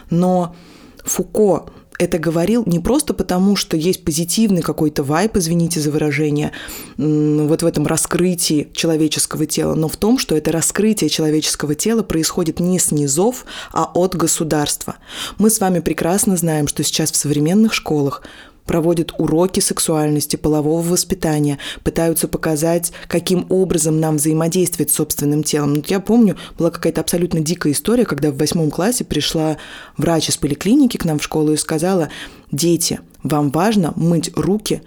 Но 0.10 0.56
Фуко 1.04 1.72
это 2.00 2.18
говорил 2.18 2.64
не 2.66 2.80
просто 2.80 3.14
потому, 3.14 3.58
что 3.58 3.78
есть 3.78 4.04
позитивный 4.06 4.62
какой-то 4.62 5.04
вайп, 5.04 5.36
извините 5.36 5.82
за 5.82 5.92
выражение, 5.92 6.54
вот 6.98 7.62
в 7.62 7.66
этом 7.66 7.86
раскрытии 7.86 8.70
человеческого 8.74 9.46
тела, 9.46 9.76
но 9.76 9.90
в 9.90 9.98
том, 9.98 10.18
что 10.18 10.36
это 10.36 10.52
раскрытие 10.52 11.10
человеческого 11.10 11.76
тела 11.76 12.02
происходит 12.02 12.62
не 12.62 12.80
с 12.80 12.92
низов, 12.92 13.46
а 13.74 13.84
от 13.94 14.16
государства. 14.16 14.96
Мы 15.38 15.50
с 15.50 15.60
вами 15.60 15.82
прекрасно 15.82 16.38
знаем, 16.38 16.68
что 16.68 16.84
сейчас 16.84 17.12
в 17.12 17.18
современных 17.18 17.74
школах 17.74 18.24
проводят 18.70 19.16
уроки 19.18 19.62
сексуальности, 19.62 20.36
полового 20.36 20.84
воспитания, 20.84 21.58
пытаются 21.84 22.28
показать, 22.28 22.92
каким 23.08 23.48
образом 23.50 24.00
нам 24.00 24.18
взаимодействовать 24.18 24.92
с 24.92 24.94
собственным 24.94 25.42
телом. 25.42 25.74
Вот 25.74 25.88
я 25.88 26.00
помню, 26.00 26.38
была 26.56 26.70
какая-то 26.70 27.02
абсолютно 27.02 27.40
дикая 27.40 27.74
история, 27.74 28.06
когда 28.06 28.30
в 28.30 28.38
восьмом 28.38 28.70
классе 28.70 29.06
пришла 29.06 29.58
врач 29.98 30.30
из 30.30 30.38
поликлиники 30.38 30.98
к 30.98 31.06
нам 31.06 31.18
в 31.18 31.24
школу 31.24 31.54
и 31.54 31.58
сказала, 31.58 32.10
дети, 32.52 33.00
вам 33.24 33.50
важно 33.50 33.92
мыть 33.96 34.30
руки, 34.36 34.84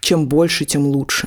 чем 0.00 0.28
больше, 0.28 0.64
тем 0.64 0.86
лучше. 0.86 1.26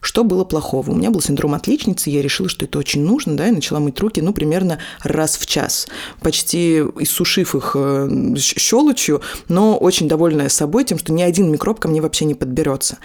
Что 0.00 0.24
было 0.24 0.44
плохого? 0.44 0.90
У 0.90 0.94
меня 0.94 1.10
был 1.10 1.20
синдром 1.20 1.54
отличницы, 1.54 2.10
я 2.10 2.22
решила, 2.22 2.48
что 2.48 2.64
это 2.64 2.78
очень 2.78 3.04
нужно, 3.04 3.36
да, 3.36 3.48
и 3.48 3.52
начала 3.52 3.80
мыть 3.80 3.98
руки, 4.00 4.20
ну, 4.20 4.32
примерно 4.32 4.78
раз 5.02 5.36
в 5.36 5.46
час, 5.46 5.88
почти 6.20 6.78
иссушив 6.98 7.54
их 7.54 7.72
э, 7.74 8.34
щелочью, 8.36 9.22
но 9.48 9.76
очень 9.76 10.08
довольная 10.08 10.48
собой 10.48 10.84
тем, 10.84 10.98
что 10.98 11.12
ни 11.12 11.22
один 11.22 11.50
микроб 11.50 11.80
ко 11.80 11.88
мне 11.88 12.00
вообще 12.00 12.24
не 12.24 12.34
подберется. 12.34 12.98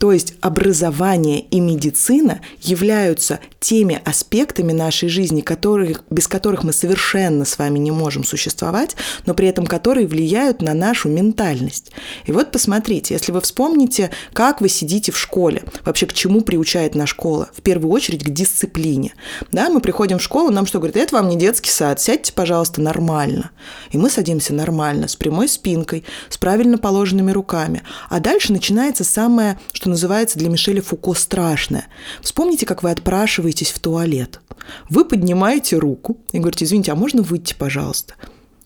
То 0.00 0.12
есть 0.12 0.32
образование 0.40 1.40
и 1.40 1.60
медицина 1.60 2.40
являются 2.62 3.38
теми 3.60 4.00
аспектами 4.02 4.72
нашей 4.72 5.10
жизни, 5.10 5.42
которых, 5.42 6.04
без 6.08 6.26
которых 6.26 6.64
мы 6.64 6.72
совершенно 6.72 7.44
с 7.44 7.58
вами 7.58 7.78
не 7.78 7.90
можем 7.90 8.24
существовать, 8.24 8.96
но 9.26 9.34
при 9.34 9.48
этом 9.48 9.66
которые 9.66 10.06
влияют 10.06 10.62
на 10.62 10.72
нашу 10.72 11.10
ментальность. 11.10 11.92
И 12.24 12.32
вот 12.32 12.50
посмотрите, 12.50 13.12
если 13.12 13.30
вы 13.30 13.42
вспомните, 13.42 14.10
как 14.32 14.62
вы 14.62 14.70
сидите 14.70 15.12
в 15.12 15.18
школе, 15.18 15.64
вообще 15.84 16.06
к 16.06 16.14
чему 16.14 16.40
приучает 16.40 16.94
наша 16.94 17.10
школа? 17.10 17.50
В 17.54 17.60
первую 17.60 17.92
очередь 17.92 18.24
к 18.24 18.30
дисциплине. 18.30 19.12
Да, 19.52 19.68
мы 19.68 19.80
приходим 19.80 20.18
в 20.18 20.22
школу, 20.22 20.50
нам 20.50 20.64
что 20.64 20.78
говорят, 20.78 20.96
это 20.96 21.16
вам 21.16 21.28
не 21.28 21.36
детский 21.36 21.70
сад, 21.70 22.00
сядьте, 22.00 22.32
пожалуйста, 22.32 22.80
нормально. 22.80 23.50
И 23.90 23.98
мы 23.98 24.08
садимся 24.08 24.54
нормально, 24.54 25.08
с 25.08 25.16
прямой 25.16 25.46
спинкой, 25.48 26.06
с 26.30 26.38
правильно 26.38 26.78
положенными 26.78 27.32
руками. 27.32 27.82
А 28.08 28.20
дальше 28.20 28.54
начинается 28.54 29.04
самое, 29.04 29.58
что 29.74 29.89
называется 29.90 30.38
для 30.38 30.48
Мишеля 30.48 30.82
Фуко 30.82 31.14
страшное. 31.14 31.86
Вспомните, 32.20 32.66
как 32.66 32.82
вы 32.82 32.90
отпрашиваетесь 32.90 33.70
в 33.70 33.78
туалет. 33.78 34.40
Вы 34.88 35.04
поднимаете 35.04 35.76
руку 35.76 36.18
и 36.32 36.38
говорите, 36.38 36.64
извините, 36.64 36.92
а 36.92 36.96
можно 36.96 37.22
выйти, 37.22 37.54
пожалуйста? 37.54 38.14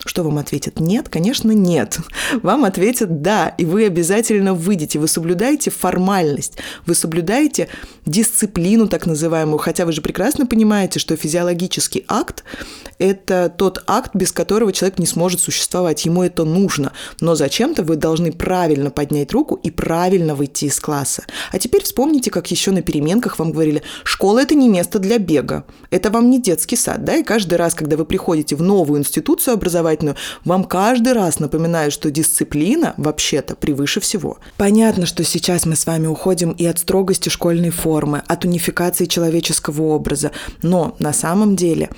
Что 0.05 0.21
вам 0.21 0.37
ответят? 0.37 0.79
Нет, 0.79 1.09
конечно, 1.09 1.51
нет. 1.51 1.97
Вам 2.43 2.63
ответят 2.63 3.23
да, 3.23 3.49
и 3.57 3.65
вы 3.65 3.85
обязательно 3.85 4.53
выйдете. 4.53 4.99
Вы 4.99 5.07
соблюдаете 5.07 5.71
формальность, 5.71 6.57
вы 6.85 6.93
соблюдаете 6.93 7.69
дисциплину 8.05 8.87
так 8.87 9.07
называемую, 9.07 9.57
хотя 9.57 9.83
вы 9.83 9.91
же 9.91 10.01
прекрасно 10.01 10.45
понимаете, 10.45 10.99
что 10.99 11.17
физиологический 11.17 12.05
акт– 12.07 12.43
это 12.99 13.51
тот 13.55 13.83
акт, 13.87 14.11
без 14.13 14.31
которого 14.31 14.71
человек 14.71 14.99
не 14.99 15.07
сможет 15.07 15.41
существовать. 15.41 16.05
Ему 16.05 16.21
это 16.21 16.43
нужно. 16.43 16.93
Но 17.19 17.33
зачем-то 17.33 17.81
вы 17.81 17.95
должны 17.95 18.31
правильно 18.31 18.91
поднять 18.91 19.33
руку 19.33 19.55
и 19.55 19.71
правильно 19.71 20.35
выйти 20.35 20.65
из 20.65 20.79
класса. 20.79 21.23
А 21.51 21.57
теперь 21.57 21.83
вспомните, 21.83 22.29
как 22.29 22.51
еще 22.51 22.69
на 22.69 22.83
переменках 22.83 23.39
вам 23.39 23.51
говорили, 23.51 23.81
школа– 24.03 24.39
это 24.43 24.53
не 24.53 24.69
место 24.69 24.99
для 24.99 25.17
бега, 25.17 25.65
это 25.89 26.11
вам 26.11 26.29
не 26.29 26.39
детский 26.39 26.75
сад, 26.75 27.03
да, 27.03 27.15
и 27.17 27.23
каждый 27.23 27.55
раз, 27.55 27.73
когда 27.73 27.97
вы 27.97 28.05
приходите 28.05 28.55
в 28.55 28.61
новую 28.61 28.99
институцию 28.99 29.55
образования, 29.55 29.94
образовательную, 29.95 30.15
вам 30.43 30.63
каждый 30.63 31.13
раз 31.13 31.39
напоминают, 31.39 31.93
что 31.93 32.11
дисциплина 32.11 32.93
вообще-то 32.97 33.55
превыше 33.55 33.99
всего. 33.99 34.37
Понятно, 34.57 35.05
что 35.05 35.23
сейчас 35.23 35.65
мы 35.65 35.75
с 35.75 35.85
вами 35.85 36.07
уходим 36.07 36.51
и 36.51 36.65
от 36.65 36.79
строгости 36.79 37.29
школьной 37.29 37.69
формы, 37.69 38.21
от 38.27 38.45
унификации 38.45 39.05
человеческого 39.05 39.83
образа, 39.83 40.31
но 40.61 40.95
на 40.99 41.13
самом 41.13 41.55
деле 41.55 41.89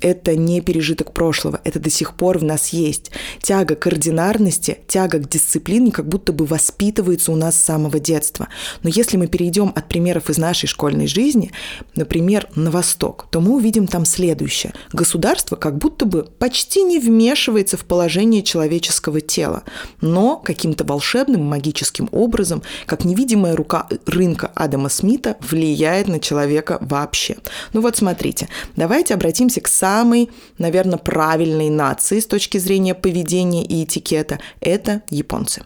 это 0.00 0.36
не 0.36 0.60
пережиток 0.60 1.12
прошлого, 1.12 1.60
это 1.64 1.80
до 1.80 1.90
сих 1.90 2.14
пор 2.14 2.38
в 2.38 2.44
нас 2.44 2.68
есть. 2.68 3.10
Тяга 3.42 3.74
к 3.74 3.86
ординарности, 3.86 4.78
тяга 4.86 5.18
к 5.18 5.28
дисциплине 5.28 5.90
как 5.90 6.08
будто 6.08 6.32
бы 6.32 6.46
воспитывается 6.46 7.32
у 7.32 7.36
нас 7.36 7.56
с 7.56 7.64
самого 7.64 7.98
детства. 7.98 8.48
Но 8.82 8.90
если 8.90 9.16
мы 9.16 9.26
перейдем 9.26 9.72
от 9.74 9.88
примеров 9.88 10.30
из 10.30 10.38
нашей 10.38 10.66
школьной 10.66 11.06
жизни, 11.06 11.52
например, 11.94 12.48
на 12.54 12.70
восток, 12.70 13.26
то 13.30 13.40
мы 13.40 13.56
увидим 13.56 13.86
там 13.86 14.04
следующее. 14.04 14.72
Государство 14.92 15.56
как 15.56 15.78
будто 15.78 16.04
бы 16.04 16.24
почти 16.38 16.82
не 16.82 16.98
вмешивается 16.98 17.76
в 17.76 17.84
положение 17.84 18.42
человеческого 18.42 19.20
тела, 19.20 19.64
но 20.00 20.36
каким-то 20.36 20.84
волшебным 20.84 21.42
магическим 21.42 22.08
образом, 22.12 22.62
как 22.86 23.04
невидимая 23.04 23.56
рука 23.56 23.88
рынка 24.06 24.50
Адама 24.54 24.88
Смита, 24.88 25.36
влияет 25.40 26.08
на 26.08 26.20
человека 26.20 26.78
вообще. 26.80 27.36
Ну 27.72 27.80
вот 27.80 27.96
смотрите, 27.96 28.48
давайте 28.76 29.14
обратимся 29.14 29.60
к 29.64 29.68
самой, 29.68 30.30
наверное, 30.58 30.98
правильной 30.98 31.70
нации 31.70 32.20
с 32.20 32.26
точки 32.26 32.58
зрения 32.58 32.94
поведения 32.94 33.64
и 33.64 33.84
этикета– 33.84 34.38
это 34.60 35.02
японцы. 35.08 35.64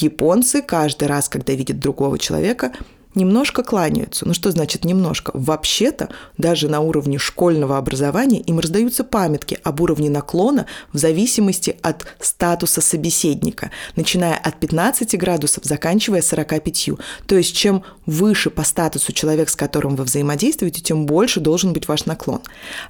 Японцы 0.00 0.60
каждый 0.60 1.06
раз, 1.06 1.28
когда 1.28 1.52
видят 1.52 1.78
другого 1.78 2.18
человека, 2.18 2.72
немножко 3.14 3.62
кланяются. 3.62 4.26
Ну 4.26 4.34
что 4.34 4.50
значит 4.50 4.84
немножко? 4.84 5.30
Вообще-то 5.34 6.08
даже 6.38 6.68
на 6.68 6.80
уровне 6.80 7.18
школьного 7.18 7.78
образования 7.78 8.40
им 8.40 8.58
раздаются 8.58 9.04
памятки 9.04 9.58
об 9.62 9.80
уровне 9.80 10.10
наклона 10.10 10.66
в 10.92 10.98
зависимости 10.98 11.76
от 11.82 12.06
статуса 12.20 12.80
собеседника, 12.80 13.70
начиная 13.96 14.36
от 14.36 14.58
15 14.58 15.18
градусов, 15.18 15.64
заканчивая 15.64 16.22
45. 16.22 16.90
То 17.26 17.36
есть 17.36 17.54
чем 17.56 17.82
выше 18.06 18.50
по 18.50 18.64
статусу 18.64 19.12
человек, 19.12 19.48
с 19.48 19.56
которым 19.56 19.96
вы 19.96 20.04
взаимодействуете, 20.04 20.80
тем 20.80 21.06
больше 21.06 21.40
должен 21.40 21.72
быть 21.72 21.88
ваш 21.88 22.06
наклон. 22.06 22.40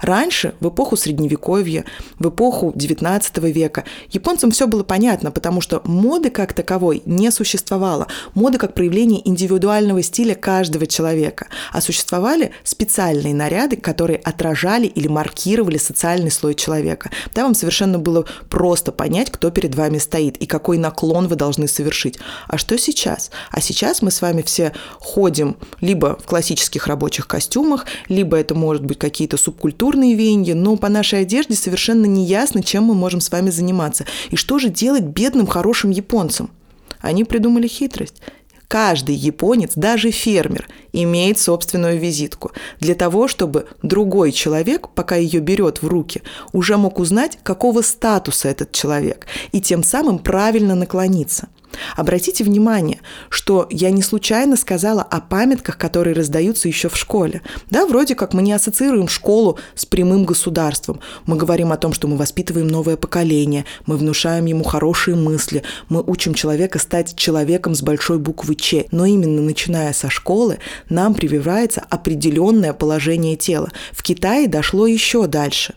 Раньше, 0.00 0.55
в 0.61 0.69
эпоху 0.69 0.97
Средневековья, 0.97 1.85
в 2.19 2.29
эпоху 2.29 2.73
19 2.75 3.38
века, 3.38 3.85
японцам 4.11 4.50
все 4.50 4.67
было 4.67 4.85
понятно, 4.85 5.31
потому 5.31 5.61
что 5.61 5.83
моды 5.85 6.31
как 6.31 6.52
таковой 6.52 7.02
не 7.07 7.31
существовало. 7.31 8.07
Мода 8.35 8.59
как 8.59 8.75
проявление 8.75 9.26
индивидуального 9.29 10.00
стиля 10.12 10.35
каждого 10.35 10.87
человека, 10.87 11.47
а 11.73 11.81
существовали 11.81 12.52
специальные 12.64 13.35
наряды, 13.35 13.76
которые 13.76 14.19
отражали 14.19 14.87
или 14.87 15.09
маркировали 15.09 15.78
социальный 15.78 16.31
слой 16.31 16.54
человека. 16.54 17.11
Да, 17.35 17.45
вам 17.45 17.54
совершенно 17.54 17.99
было 17.99 18.26
просто 18.50 18.92
понять, 18.92 19.31
кто 19.31 19.50
перед 19.50 19.75
вами 19.75 19.97
стоит 19.97 20.37
и 20.37 20.45
какой 20.45 20.76
наклон 20.76 21.28
вы 21.28 21.37
должны 21.37 21.66
совершить. 21.66 22.19
А 22.47 22.59
что 22.59 22.76
сейчас? 22.76 23.31
А 23.50 23.62
сейчас 23.62 24.02
мы 24.02 24.11
с 24.11 24.21
вами 24.21 24.42
все 24.42 24.75
ходим 24.99 25.57
либо 25.81 26.19
в 26.23 26.26
классических 26.26 26.87
рабочих 26.87 27.26
костюмах, 27.26 27.87
либо 28.09 28.37
это 28.37 28.54
может 28.54 28.85
быть 28.85 28.99
какие-то 28.99 29.38
субкультурные 29.38 30.14
веяния, 30.14 30.54
но 30.54 30.76
по 30.76 30.90
нашей 30.90 31.23
одежде 31.23 31.54
совершенно 31.54 32.04
не 32.04 32.26
ясно, 32.26 32.62
чем 32.62 32.85
мы 32.85 32.95
можем 32.95 33.23
с 33.23 33.31
вами 33.31 33.49
заниматься. 33.49 34.04
И 34.31 34.37
что 34.37 34.59
же 34.59 34.69
делать 34.69 35.04
бедным, 35.04 35.47
хорошим 35.47 35.90
японцам? 35.90 36.50
Они 37.00 37.25
придумали 37.25 37.66
хитрость. 37.66 38.23
Каждый 38.73 39.17
японец, 39.17 39.73
даже 39.76 40.11
фермер, 40.11 40.67
имеет 40.95 41.38
собственную 41.38 41.99
визитку. 41.99 42.52
Для 42.81 42.95
того, 42.95 43.29
чтобы 43.29 43.67
другой 43.83 44.33
человек, 44.33 44.88
пока 44.95 45.17
ее 45.17 45.41
берет 45.41 45.83
в 45.83 45.88
руки, 45.88 46.23
уже 46.55 46.79
мог 46.79 46.99
узнать, 46.99 47.38
какого 47.43 47.83
статуса 47.83 48.49
этот 48.49 48.73
человек, 48.73 49.26
и 49.52 49.61
тем 49.61 49.85
самым 49.85 50.19
правильно 50.19 50.75
наклониться– 50.75 51.49
Обратите 51.97 52.45
внимание, 52.45 53.00
что 53.29 53.67
я 53.71 53.91
не 53.91 54.02
случайно 54.02 54.57
сказала 54.57 55.02
о 55.02 55.21
памятках, 55.21 55.79
которые 55.79 56.14
раздаются 56.14 56.69
еще 56.69 56.88
в 56.88 56.97
школе. 56.97 57.43
Да, 57.71 57.87
вроде 57.87 58.14
как 58.14 58.35
мы 58.35 58.43
не 58.43 58.52
ассоциируем 58.52 59.09
школу 59.09 59.59
с 59.75 59.87
прямым 59.87 60.25
государством. 60.25 61.00
Мы 61.26 61.37
говорим 61.37 61.73
о 61.73 61.76
том, 61.76 61.93
что 61.93 62.09
мы 62.09 62.17
воспитываем 62.17 62.69
новое 62.69 62.97
поколение, 62.97 63.64
мы 63.87 63.97
внушаем 63.97 64.47
ему 64.47 64.64
хорошие 64.64 65.17
мысли, 65.17 65.62
мы 65.88 66.02
учим 66.02 66.35
человека 66.35 66.79
стать 66.79 67.17
человеком 67.17 67.75
с 67.75 67.83
большой 67.83 68.19
буквы 68.19 68.55
Ч. 68.55 68.87
Но 68.91 69.07
именно 69.07 69.43
начиная 69.43 69.93
со 69.93 70.11
школы 70.11 70.59
нам 70.88 71.14
прививается 71.14 71.85
определенное 71.91 72.73
положение 72.73 73.37
тела. 73.37 73.71
В 73.93 74.02
Китае 74.02 74.49
дошло 74.49 74.87
еще 74.87 75.26
дальше. 75.26 75.75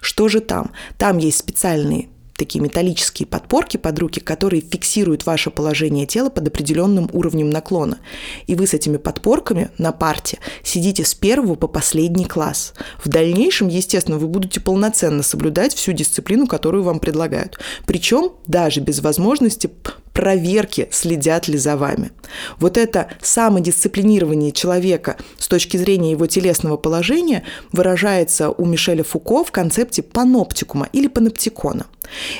Что 0.00 0.28
же 0.28 0.40
там? 0.40 0.72
Там 0.98 1.18
есть 1.18 1.38
специальные 1.38 2.08
такие 2.36 2.62
металлические 2.62 3.26
подпорки 3.26 3.76
под 3.76 3.98
руки, 3.98 4.20
которые 4.20 4.62
фиксируют 4.62 5.26
ваше 5.26 5.50
положение 5.50 6.06
тела 6.06 6.30
под 6.30 6.48
определенным 6.48 7.08
уровнем 7.12 7.50
наклона. 7.50 7.98
И 8.46 8.54
вы 8.54 8.66
с 8.66 8.74
этими 8.74 8.96
подпорками 8.96 9.70
на 9.78 9.92
парте 9.92 10.38
сидите 10.62 11.04
с 11.04 11.14
первого 11.14 11.54
по 11.54 11.68
последний 11.68 12.24
класс. 12.24 12.74
В 13.02 13.08
дальнейшем, 13.08 13.68
естественно, 13.68 14.18
вы 14.18 14.28
будете 14.28 14.60
полноценно 14.60 15.22
соблюдать 15.22 15.74
всю 15.74 15.92
дисциплину, 15.92 16.46
которую 16.46 16.84
вам 16.84 17.00
предлагают. 17.00 17.58
Причем 17.86 18.32
даже 18.46 18.80
без 18.80 19.00
возможности 19.00 19.70
проверки, 20.16 20.88
следят 20.92 21.46
ли 21.46 21.58
за 21.58 21.76
вами. 21.76 22.10
Вот 22.58 22.78
это 22.78 23.08
самодисциплинирование 23.20 24.50
человека 24.50 25.16
с 25.38 25.46
точки 25.46 25.76
зрения 25.76 26.12
его 26.12 26.26
телесного 26.26 26.78
положения 26.78 27.44
выражается 27.70 28.48
у 28.48 28.64
Мишеля 28.64 29.04
Фуко 29.04 29.44
в 29.44 29.52
концепте 29.52 30.02
паноптикума 30.02 30.88
или 30.94 31.06
паноптикона. 31.06 31.84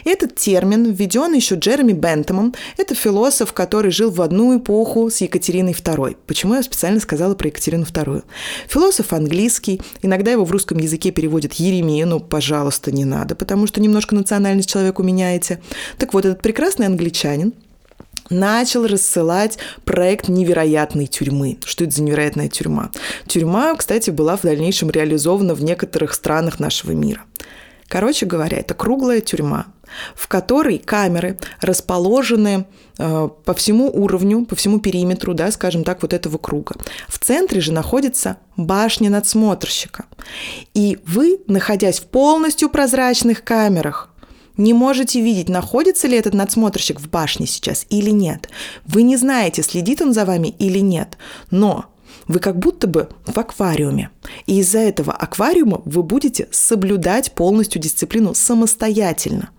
Этот 0.04 0.36
термин 0.36 0.90
введен 0.92 1.34
еще 1.34 1.56
Джереми 1.56 1.92
Бентомом. 1.92 2.54
Это 2.78 2.94
философ, 2.94 3.52
который 3.52 3.90
жил 3.90 4.10
в 4.10 4.22
одну 4.22 4.56
эпоху 4.56 5.10
с 5.10 5.20
Екатериной 5.20 5.72
II. 5.72 6.16
Почему 6.26 6.54
я 6.54 6.62
специально 6.62 7.00
сказала 7.00 7.34
про 7.34 7.48
Екатерину 7.48 7.84
II? 7.84 8.24
Философ 8.68 9.12
английский, 9.12 9.82
иногда 10.00 10.30
его 10.30 10.44
в 10.44 10.50
русском 10.50 10.78
языке 10.78 11.10
переводят 11.10 11.54
Еремея, 11.54 12.06
ну, 12.06 12.20
пожалуйста, 12.20 12.90
не 12.90 13.04
надо, 13.04 13.34
потому 13.34 13.66
что 13.66 13.82
немножко 13.82 14.14
национальность 14.14 14.70
человеку 14.70 15.02
меняете. 15.02 15.60
Так 15.98 16.14
вот, 16.14 16.24
этот 16.24 16.40
прекрасный 16.40 16.86
англичанин– 16.86 17.52
начал 18.30 18.86
рассылать 18.86 19.58
проект 19.84 20.28
невероятной 20.28 21.06
тюрьмы. 21.06 21.58
Что 21.64 21.84
это 21.84 21.94
за 21.94 22.02
невероятная 22.02 22.48
тюрьма? 22.48 22.90
Тюрьма, 23.26 23.74
кстати, 23.74 24.10
была 24.10 24.36
в 24.36 24.42
дальнейшем 24.42 24.90
реализована 24.90 25.54
в 25.54 25.62
некоторых 25.62 26.14
странах 26.14 26.60
нашего 26.60 26.92
мира. 26.92 27.22
Короче 27.88 28.26
говоря, 28.26 28.58
это 28.58 28.74
круглая 28.74 29.20
тюрьма, 29.20 29.66
в 30.14 30.26
которой 30.26 30.78
камеры 30.78 31.38
расположены 31.60 32.66
э, 32.98 33.28
по 33.44 33.54
всему 33.54 33.88
уровню, 33.88 34.44
по 34.44 34.56
всему 34.56 34.80
периметру, 34.80 35.34
да, 35.34 35.52
скажем 35.52 35.84
так, 35.84 36.02
вот 36.02 36.12
этого 36.12 36.36
круга. 36.36 36.74
В 37.06 37.18
центре 37.20 37.60
же 37.60 37.72
находится 37.72 38.38
башня 38.56 39.08
надсмотрщика. 39.08 40.06
И 40.74 40.98
вы, 41.06 41.38
находясь 41.46 42.00
в 42.00 42.06
полностью 42.06 42.70
прозрачных 42.70 43.44
камерах, 43.44 44.10
не 44.56 44.72
можете 44.72 45.20
видеть, 45.20 45.48
находится 45.48 46.08
ли 46.08 46.16
этот 46.16 46.34
надсмотрщик 46.34 47.00
в 47.00 47.08
башне 47.08 47.46
сейчас 47.46 47.86
или 47.90 48.10
нет. 48.10 48.48
Вы 48.84 49.02
не 49.02 49.16
знаете, 49.16 49.62
следит 49.62 50.00
он 50.00 50.12
за 50.12 50.24
вами 50.24 50.48
или 50.58 50.78
нет. 50.78 51.18
Но 51.50 51.86
вы 52.28 52.40
как 52.40 52.58
будто 52.58 52.86
бы 52.86 53.08
в 53.26 53.38
аквариуме. 53.38 54.10
И 54.46 54.58
из-за 54.60 54.78
этого 54.78 55.12
аквариума 55.12 55.82
вы 55.84 56.02
будете 56.02 56.48
соблюдать 56.50 57.32
полностью 57.32 57.80
дисциплину 57.80 58.34
самостоятельно. 58.34 59.50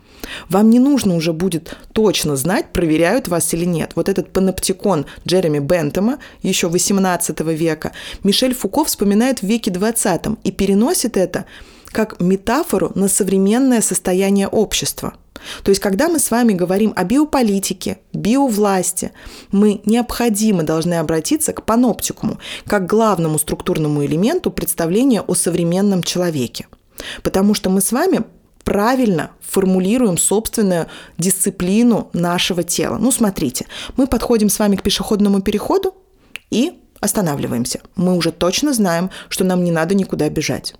Вам 0.50 0.70
не 0.70 0.80
нужно 0.80 1.16
уже 1.16 1.32
будет 1.32 1.78
точно 1.94 2.36
знать, 2.36 2.74
проверяют 2.74 3.28
вас 3.28 3.54
или 3.54 3.66
нет. 3.66 3.92
Вот 3.96 4.10
этот 4.10 4.34
паноптикон 4.34 5.06
Джереми 5.26 5.60
Бентома 5.60 6.20
еще 6.42 6.68
18 6.68 7.40
века 7.42 7.94
Мишель 8.24 8.54
Фуко 8.54 8.84
вспоминает 8.84 9.40
в 9.40 9.44
веке 9.44 9.72
20 9.72 10.40
и 10.44 10.52
переносит 10.52 11.16
это 11.16 11.46
как 11.98 12.20
метафору 12.20 12.92
на 12.94 13.08
современное 13.08 13.82
состояние 13.82 14.48
общества. 14.48 15.16
То 15.64 15.72
есть, 15.72 15.82
когда 15.82 16.10
мы 16.10 16.20
с 16.20 16.30
вами 16.30 16.54
говорим 16.54 16.94
о 16.96 17.04
биополитике, 17.04 17.98
биовласти, 18.14 19.14
мы 19.52 19.82
необходимо 19.84 20.62
должны 20.62 20.94
обратиться 20.94 21.54
к 21.54 21.66
паноптикуму, 21.66 22.38
как 22.68 22.86
главному 22.86 23.40
структурному 23.40 24.06
элементу 24.06 24.52
представления 24.52 25.22
о 25.22 25.34
современном 25.34 26.04
человеке. 26.04 26.68
Потому 27.24 27.56
что 27.56 27.72
мы 27.72 27.82
с 27.82 27.92
вами 27.92 28.22
правильно 28.64 29.32
формулируем 29.42 30.20
собственную 30.20 30.86
дисциплину 31.18 32.12
нашего 32.14 32.62
тела. 32.62 33.00
Ну, 33.00 33.12
смотрите, 33.12 33.66
мы 33.96 34.06
подходим 34.06 34.50
с 34.50 34.60
вами 34.60 34.76
к 34.76 34.84
пешеходному 34.84 35.42
переходу 35.42 35.96
и 36.52 36.74
останавливаемся. 37.00 37.80
Мы 37.96 38.16
уже 38.16 38.32
точно 38.32 38.72
знаем, 38.74 39.10
что 39.30 39.44
нам 39.44 39.64
не 39.64 39.72
надо 39.72 39.96
никуда 39.96 40.30
бежать. 40.30 40.76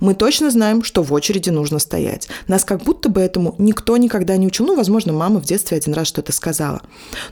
Мы 0.00 0.14
точно 0.14 0.50
знаем, 0.50 0.82
что 0.82 1.02
в 1.02 1.12
очереди 1.12 1.50
нужно 1.50 1.78
стоять. 1.78 2.28
Нас 2.48 2.64
как 2.64 2.82
будто 2.82 3.08
бы 3.08 3.20
этому 3.20 3.54
никто 3.58 3.96
никогда 3.96 4.36
не 4.36 4.46
учил. 4.46 4.66
Ну, 4.66 4.76
возможно, 4.76 5.12
мама 5.12 5.40
в 5.40 5.44
детстве 5.44 5.76
один 5.76 5.94
раз 5.94 6.06
что-то 6.08 6.32
сказала. 6.32 6.82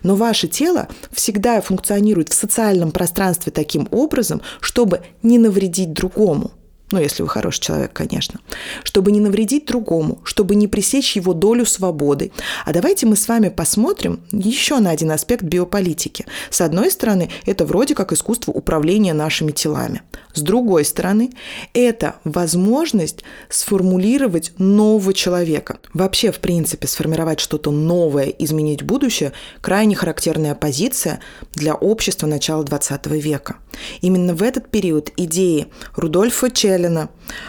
Но 0.03 0.17
ваше 0.17 0.49
тело 0.49 0.89
всегда 1.13 1.61
функционирует 1.61 2.31
в 2.31 2.35
социальном 2.35 2.91
пространстве 2.91 3.53
таким 3.53 3.89
образом, 3.91 4.41
чтобы 4.61 5.03
не 5.23 5.39
навредить 5.39 5.93
другому. 5.93 6.53
Ну, 6.91 7.01
если 7.01 7.23
вы 7.23 7.29
хороший 7.29 7.61
человек, 7.61 7.93
конечно, 7.93 8.41
чтобы 8.85 9.11
не 9.11 9.21
навредить 9.21 9.67
другому, 9.67 10.21
чтобы 10.25 10.55
не 10.55 10.69
пресечь 10.69 11.17
его 11.17 11.33
долю 11.33 11.65
свободы. 11.67 12.31
А 12.65 12.73
давайте 12.73 13.07
мы 13.07 13.17
с 13.17 13.27
вами 13.27 13.49
посмотрим 13.49 14.21
еще 14.31 14.79
на 14.79 14.91
один 14.91 15.11
аспект 15.11 15.43
биополитики. 15.43 16.27
С 16.51 16.61
одной 16.61 16.91
стороны, 16.91 17.31
это 17.47 17.65
вроде 17.65 17.95
как 17.95 18.13
искусство 18.13 18.53
управления 18.53 19.15
нашими 19.15 19.51
телами. 19.51 20.03
С 20.35 20.43
другой 20.43 20.85
стороны, 20.85 21.33
это 21.73 22.17
возможность 22.25 23.25
сформулировать 23.49 24.53
нового 24.59 25.15
человека. 25.15 25.79
Вообще, 25.95 26.33
в 26.33 26.39
принципе, 26.39 26.87
сформировать 26.87 27.41
что-то 27.41 27.71
новое, 27.71 28.27
изменить 28.27 28.83
будущее– 28.83 29.33
крайне 29.61 29.97
характерная 29.97 30.55
позиция 30.55 31.21
для 31.55 31.75
общества 31.75 32.27
начала 32.27 32.63
XX 32.63 33.19
века. 33.19 33.57
Именно 34.01 34.35
в 34.35 34.43
этот 34.43 34.71
период 34.71 35.11
идеи 35.17 35.69
Рудольфа 35.97 36.51
Челлина, 36.51 37.09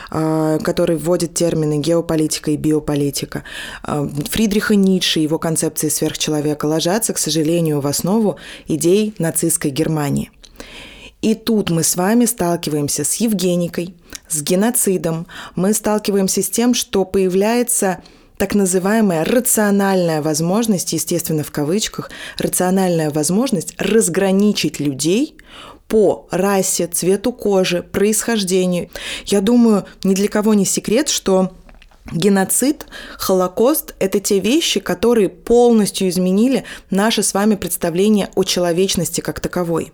а, 0.10 0.60
который 0.60 0.98
вводит 0.98 1.34
термины 1.34 1.80
геополитика 1.80 2.52
и 2.52 2.58
биополитика, 2.58 3.44
а, 3.84 4.08
Фридриха 4.30 4.76
Ницше 4.76 5.20
его 5.20 5.40
концепции 5.40 5.90
сверхчеловека 5.90 6.66
ложатся, 6.66 7.14
к 7.14 7.18
сожалению, 7.18 7.82
в 7.82 7.88
основу 7.88 8.38
идей 8.68 9.14
нацистской 9.20 9.72
Германии. 9.72 10.32
И 11.22 11.34
тут 11.34 11.72
мы 11.72 11.84
с 11.84 11.96
вами 11.96 12.26
сталкиваемся 12.26 13.04
с 13.04 13.16
Евгеникой, 13.16 13.96
с 14.28 14.42
геноцидом, 14.42 15.26
мы 15.56 15.74
сталкиваемся 15.74 16.44
с 16.44 16.50
тем, 16.50 16.74
что 16.76 17.04
появляется 17.04 18.04
так 18.38 18.54
называемая 18.54 19.24
рациональная 19.24 20.22
возможность, 20.22 20.94
естественно, 20.94 21.44
в 21.44 21.52
кавычках, 21.52 22.12
рациональная 22.38 23.10
возможность 23.10 23.74
разграничить 23.80 24.80
людей 24.80 25.38
по 25.96 26.28
расе, 26.30 26.88
цвету 26.88 27.32
кожи, 27.32 27.82
происхождению. 27.82 28.90
Я 29.28 29.40
думаю, 29.40 29.86
ни 30.04 30.14
для 30.14 30.28
кого 30.28 30.54
не 30.54 30.66
секрет, 30.66 31.08
что 31.08 31.54
Геноцид, 32.12 32.86
Холокост– 33.18 33.96
это 34.00 34.20
те 34.20 34.40
вещи, 34.40 34.82
которые 34.82 35.30
полностью 35.30 36.10
изменили 36.10 36.66
наше 36.90 37.24
с 37.24 37.34
вами 37.34 37.56
представление 37.56 38.30
о 38.36 38.44
человечности 38.44 39.22
как 39.22 39.40
таковой. 39.40 39.94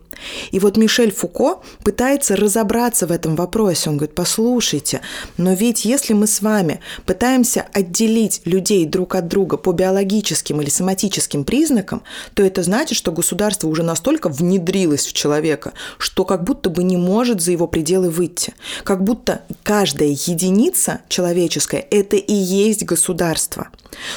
И 0.52 0.60
вот 0.60 0.78
Мишель 0.78 1.12
Фуко 1.12 1.62
пытается 1.84 2.36
разобраться 2.36 3.08
в 3.08 3.12
этом 3.12 3.36
вопросе. 3.36 3.90
Он 3.90 3.98
говорит, 3.98 4.16
послушайте, 4.16 5.02
но 5.38 5.54
ведь 5.54 5.86
если 5.86 6.14
мы 6.14 6.28
с 6.28 6.42
вами 6.42 6.80
пытаемся 7.06 7.66
отделить 7.74 8.42
людей 8.46 8.86
друг 8.86 9.16
от 9.16 9.28
друга 9.28 9.58
по 9.58 9.72
биологическим 9.72 10.62
или 10.62 10.70
соматическим 10.70 11.44
признакам, 11.44 12.04
то 12.34 12.44
это 12.44 12.64
значит, 12.64 12.98
что 12.98 13.12
государство 13.12 13.68
уже 13.68 13.84
настолько 13.84 14.30
внедрилось 14.30 15.06
в 15.06 15.14
человека, 15.14 15.74
что 15.98 16.26
как 16.26 16.44
будто 16.44 16.70
бы 16.70 16.84
не 16.84 16.98
может 16.98 17.42
за 17.42 17.52
его 17.52 17.68
пределы 17.68 18.10
выйти. 18.10 18.54
Как 18.84 19.04
будто 19.04 19.42
каждая 19.64 20.10
единица 20.10 21.02
человеческая– 21.08 21.86
это 21.92 22.16
и 22.16 22.34
есть 22.34 22.84
государство. 22.86 23.70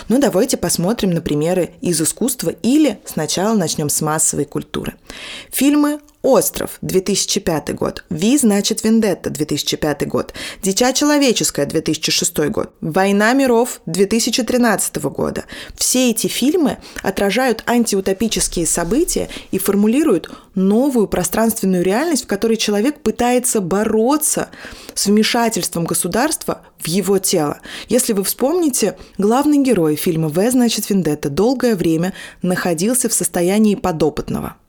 Ну, 0.08 0.18
давайте 0.18 0.56
посмотрим 0.56 1.10
на 1.10 1.20
примеры 1.20 1.70
из 1.80 2.00
искусства 2.00 2.50
или 2.62 2.98
сначала 3.04 3.54
начнем 3.56 3.88
с 3.88 4.00
массовой 4.00 4.44
культуры. 4.44 4.94
Фильмы 5.50 6.00
«Остров» 6.24 6.78
2005 6.80 7.74
год, 7.74 8.02
«Ви, 8.08 8.38
значит, 8.38 8.82
Вендетта» 8.82 9.28
2005 9.28 10.08
год, 10.08 10.32
«Дитя 10.62 10.94
человеческое» 10.94 11.66
2006 11.66 12.48
год, 12.48 12.72
«Война 12.80 13.34
миров» 13.34 13.82
2013 13.84 14.96
года. 15.10 15.44
Все 15.76 16.10
эти 16.10 16.26
фильмы 16.26 16.78
отражают 17.02 17.62
антиутопические 17.66 18.66
события 18.66 19.28
и 19.50 19.58
формулируют 19.58 20.30
новую 20.54 21.08
пространственную 21.08 21.84
реальность, 21.84 22.24
в 22.24 22.26
которой 22.26 22.56
человек 22.56 23.00
пытается 23.00 23.60
бороться 23.60 24.48
с 24.94 25.04
вмешательством 25.04 25.84
государства 25.84 26.62
в 26.78 26.88
его 26.88 27.18
тело. 27.18 27.60
Если 27.90 28.14
вы 28.14 28.24
вспомните, 28.24 28.96
главный 29.18 29.58
герой 29.58 29.96
фильма 29.96 30.28
«В, 30.28 30.50
значит, 30.50 30.88
Вендетта» 30.88 31.28
долгое 31.28 31.76
время 31.76 32.14
находился 32.40 33.10
в 33.10 33.12
состоянии 33.12 33.74
подопытного– 33.74 34.56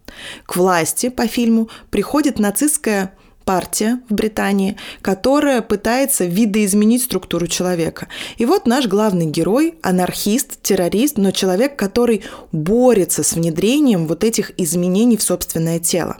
к 0.45 0.55
власти 0.55 1.09
по 1.09 1.27
фильму 1.27 1.69
приходит 1.89 2.39
нацистская 2.39 3.13
партия 3.45 4.01
в 4.09 4.13
Британии, 4.13 4.75
которая 5.01 5.61
пытается 5.61 6.25
видоизменить 6.25 7.03
структуру 7.03 7.47
человека. 7.47 8.07
И 8.37 8.45
вот 8.45 8.65
наш 8.65 8.87
главный 8.87 9.27
герой, 9.27 9.75
анархист, 9.81 10.61
террорист, 10.61 11.17
но 11.17 11.31
человек, 11.31 11.77
который 11.77 12.23
борется 12.51 13.23
с 13.23 13.33
внедрением 13.33 14.07
вот 14.07 14.23
этих 14.23 14.51
изменений 14.59 15.17
в 15.17 15.23
собственное 15.23 15.79
тело. 15.79 16.17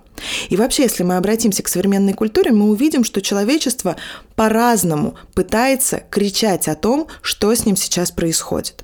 И 0.50 0.56
вообще, 0.56 0.84
если 0.84 1.04
мы 1.04 1.18
обратимся 1.18 1.64
к 1.64 1.68
современной 1.68 2.14
культуре, 2.14 2.52
мы 2.52 2.70
увидим, 2.70 3.04
что 3.04 3.22
человечество 3.22 3.96
по-разному 4.36 5.16
пытается 5.34 6.04
кричать 6.10 6.68
о 6.68 6.76
том, 6.76 7.08
что 7.22 7.54
с 7.54 7.66
ним 7.66 7.76
сейчас 7.76 8.12
происходит. 8.12 8.84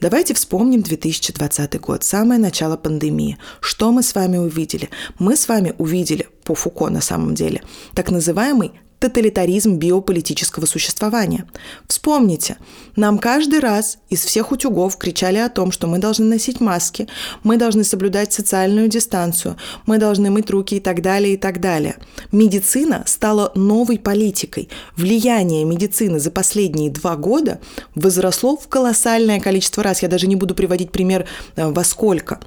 Давайте 0.00 0.34
вспомним 0.34 0.82
2020 0.82 1.80
год, 1.80 2.04
самое 2.04 2.40
начало 2.40 2.76
пандемии. 2.76 3.38
Что 3.60 3.92
мы 3.92 4.02
с 4.02 4.14
вами 4.14 4.38
увидели? 4.38 4.90
Мы 5.18 5.36
с 5.36 5.48
вами 5.48 5.74
увидели, 5.78 6.28
по 6.44 6.54
Фуко 6.54 6.88
на 6.88 7.00
самом 7.00 7.34
деле, 7.34 7.62
так 7.94 8.10
называемый 8.10 8.72
тоталитаризм 9.02 9.78
биополитического 9.78 10.64
существования. 10.64 11.44
Вспомните, 11.88 12.56
нам 12.94 13.18
каждый 13.18 13.58
раз 13.58 13.98
из 14.10 14.24
всех 14.24 14.52
утюгов 14.52 14.96
кричали 14.96 15.38
о 15.38 15.48
том, 15.48 15.72
что 15.72 15.88
мы 15.88 15.98
должны 15.98 16.24
носить 16.24 16.60
маски, 16.60 17.08
мы 17.42 17.56
должны 17.56 17.82
соблюдать 17.82 18.32
социальную 18.32 18.86
дистанцию, 18.86 19.56
мы 19.86 19.98
должны 19.98 20.30
мыть 20.30 20.50
руки 20.50 20.76
и 20.76 20.80
так 20.80 21.02
далее, 21.02 21.34
и 21.34 21.36
так 21.36 21.60
далее. 21.60 21.96
Медицина 22.30 23.02
стала 23.04 23.50
новой 23.56 23.98
политикой. 23.98 24.68
Влияние 24.96 25.64
медицины 25.64 26.20
за 26.20 26.30
последние 26.30 26.88
два 26.88 27.16
года 27.16 27.60
возросло 27.96 28.56
в 28.56 28.68
колоссальное 28.68 29.40
количество 29.40 29.82
раз. 29.82 30.02
Я 30.02 30.08
даже 30.08 30.28
не 30.28 30.36
буду 30.36 30.54
приводить 30.54 30.92
пример 30.92 31.26
э, 31.56 31.68
во 31.68 31.82
сколько. 31.82 32.38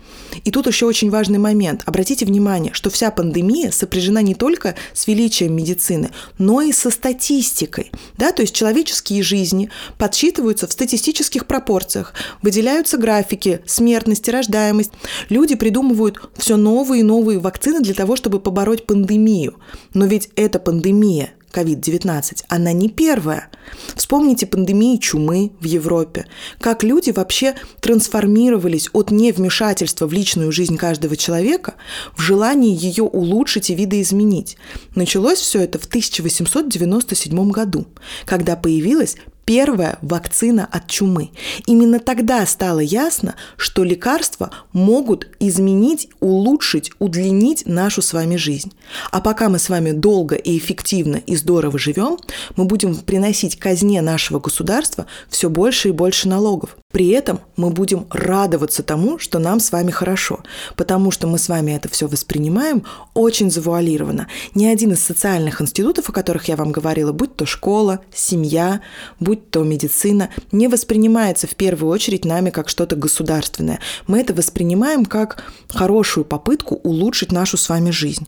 И 0.46 0.52
тут 0.52 0.68
еще 0.68 0.86
очень 0.86 1.10
важный 1.10 1.38
момент. 1.38 1.82
Обратите 1.86 2.26
внимание, 2.26 2.72
что 2.74 2.90
вся 2.90 3.12
пандемия 3.12 3.72
сопряжена 3.72 4.22
не 4.22 4.36
только 4.36 4.76
с 4.94 5.06
величием 5.06 5.54
медицины, 5.54 6.12
но 6.46 6.62
и 6.62 6.72
со 6.72 6.92
статистикой. 6.92 7.92
Да? 8.18 8.32
То 8.32 8.44
есть 8.44 8.54
человеческие 8.54 9.24
жизни 9.24 9.72
подсчитываются 9.98 10.68
в 10.68 10.72
статистических 10.72 11.48
пропорциях, 11.48 12.14
выделяются 12.44 12.98
графики, 13.00 13.62
смертность, 13.66 14.30
рождаемость. 14.30 14.92
Люди 15.30 15.56
придумывают 15.56 16.20
все 16.38 16.56
новые 16.56 17.00
и 17.00 17.04
новые 17.04 17.40
вакцины 17.40 17.80
для 17.80 17.96
того, 17.96 18.16
чтобы 18.16 18.40
побороть 18.40 18.86
пандемию. 18.86 19.56
Но 19.96 20.06
ведь 20.06 20.30
эта 20.36 20.60
пандемия 20.60 21.32
COVID-19, 21.56 22.44
она 22.50 22.74
не 22.74 22.90
первая. 22.90 23.50
Вспомните 23.96 24.46
пандемии 24.46 24.98
чумы 24.98 25.54
в 25.60 25.66
Европе, 25.66 26.28
как 26.60 26.84
люди 26.84 27.12
вообще 27.12 27.56
трансформировались 27.80 28.90
от 28.94 29.12
невмешательства 29.12 30.06
в 30.08 30.14
личную 30.14 30.52
жизнь 30.52 30.78
каждого 30.78 31.16
человека 31.16 31.76
в 32.16 32.22
желание 32.22 32.74
ее 32.74 33.04
улучшить 33.04 33.70
и 33.70 33.76
видоизменить. 33.76 34.58
Началось 34.96 35.40
все 35.40 35.62
это 35.62 35.80
в 35.80 35.86
1897 35.86 37.50
году, 37.52 37.86
когда 38.26 38.56
появилась 38.56 39.16
первая 39.46 39.98
вакцина 40.02 40.68
от 40.72 40.88
чумы. 40.88 41.32
Именно 41.66 42.00
тогда 42.00 42.46
стало 42.46 42.80
ясно, 42.80 43.36
что 43.58 43.84
лекарства 43.84 44.52
могут 44.74 45.28
изменить, 45.40 46.10
улучшить, 46.20 46.92
удлинить 47.00 47.66
нашу 47.66 48.02
с 48.02 48.14
вами 48.14 48.36
жизнь. 48.36 48.74
А 49.12 49.22
пока 49.22 49.50
мы 49.50 49.60
с 49.60 49.70
вами 49.70 49.92
долго 49.92 50.36
и 50.36 50.58
эффективно 50.58 51.18
и 51.18 51.36
здорово 51.36 51.78
живем, 51.78 52.18
мы 52.56 52.66
будем 52.66 52.96
приносить 52.96 53.58
казне 53.58 54.02
нашего 54.02 54.40
государства 54.40 55.06
все 55.30 55.50
больше 55.50 55.90
и 55.90 55.92
больше 55.92 56.28
налогов. 56.28 56.76
При 56.96 57.10
этом 57.10 57.42
мы 57.58 57.72
будем 57.72 58.08
радоваться 58.10 58.82
тому, 58.82 59.20
что 59.20 59.38
нам 59.38 59.60
с 59.60 59.74
вами 59.74 59.92
хорошо, 59.92 60.40
потому 60.78 61.12
что 61.12 61.28
мы 61.28 61.38
с 61.40 61.50
вами 61.50 61.74
это 61.74 61.90
все 61.90 62.08
воспринимаем 62.08 62.86
очень 63.14 63.52
завуалированно. 63.52 64.30
Ни 64.54 64.66
один 64.66 64.94
из 64.94 65.04
социальных 65.04 65.62
институтов, 65.62 66.08
о 66.08 66.14
которых 66.14 66.48
я 66.48 66.56
вам 66.56 66.72
говорила, 66.72 67.12
будь 67.12 67.36
то 67.36 67.46
школа, 67.46 68.00
семья, 68.14 68.80
будь 69.20 69.50
то 69.50 69.64
медицина, 69.64 70.30
не 70.54 70.70
воспринимается 70.70 71.48
в 71.48 71.56
первую 71.56 71.92
очередь 71.92 72.24
нами 72.24 72.50
как 72.50 72.70
что-то 72.70 72.96
государственное. 72.96 73.82
Мы 74.08 74.22
это 74.22 74.34
воспринимаем 74.34 75.04
как 75.04 75.44
хорошую 75.68 76.24
попытку 76.24 76.76
улучшить 76.76 77.34
нашу 77.34 77.58
с 77.58 77.68
вами 77.68 77.92
жизнь. 77.92 78.26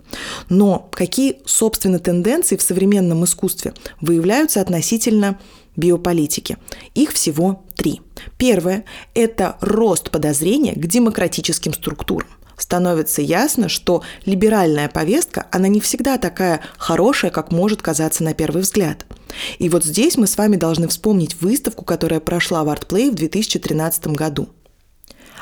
Но 0.50 0.90
какие, 0.92 1.40
собственно, 1.46 2.00
тенденции 2.00 2.58
в 2.58 2.62
современном 2.62 3.24
искусстве 3.24 3.74
выявляются 4.02 4.60
относительно 4.60 5.40
биополитики. 5.78 6.58
Их 6.96 7.14
всего 7.14 7.64
три. 7.78 8.02
Первое– 8.38 8.84
это 9.14 9.58
рост 9.62 10.12
подозрения 10.12 10.74
к 10.74 10.86
демократическим 10.86 11.74
структурам 11.74 12.28
становится 12.58 13.22
ясно, 13.22 13.70
что 13.70 14.04
либеральная 14.26 14.90
повестка, 14.90 15.46
она 15.52 15.68
не 15.68 15.80
всегда 15.80 16.18
такая 16.18 16.62
хорошая, 16.78 17.32
как 17.32 17.52
может 17.52 17.82
казаться 17.82 18.24
на 18.24 18.34
первый 18.34 18.64
взгляд. 18.64 19.06
И 19.60 19.70
вот 19.70 19.86
здесь 19.86 20.18
мы 20.18 20.28
с 20.28 20.38
вами 20.38 20.56
должны 20.56 20.88
вспомнить 20.88 21.40
выставку, 21.40 21.86
которая 21.86 22.20
прошла 22.20 22.64
в 22.64 22.70
ArtPlay 22.70 23.12
в 23.12 23.16
2013 23.16 24.08
году. 24.08 24.50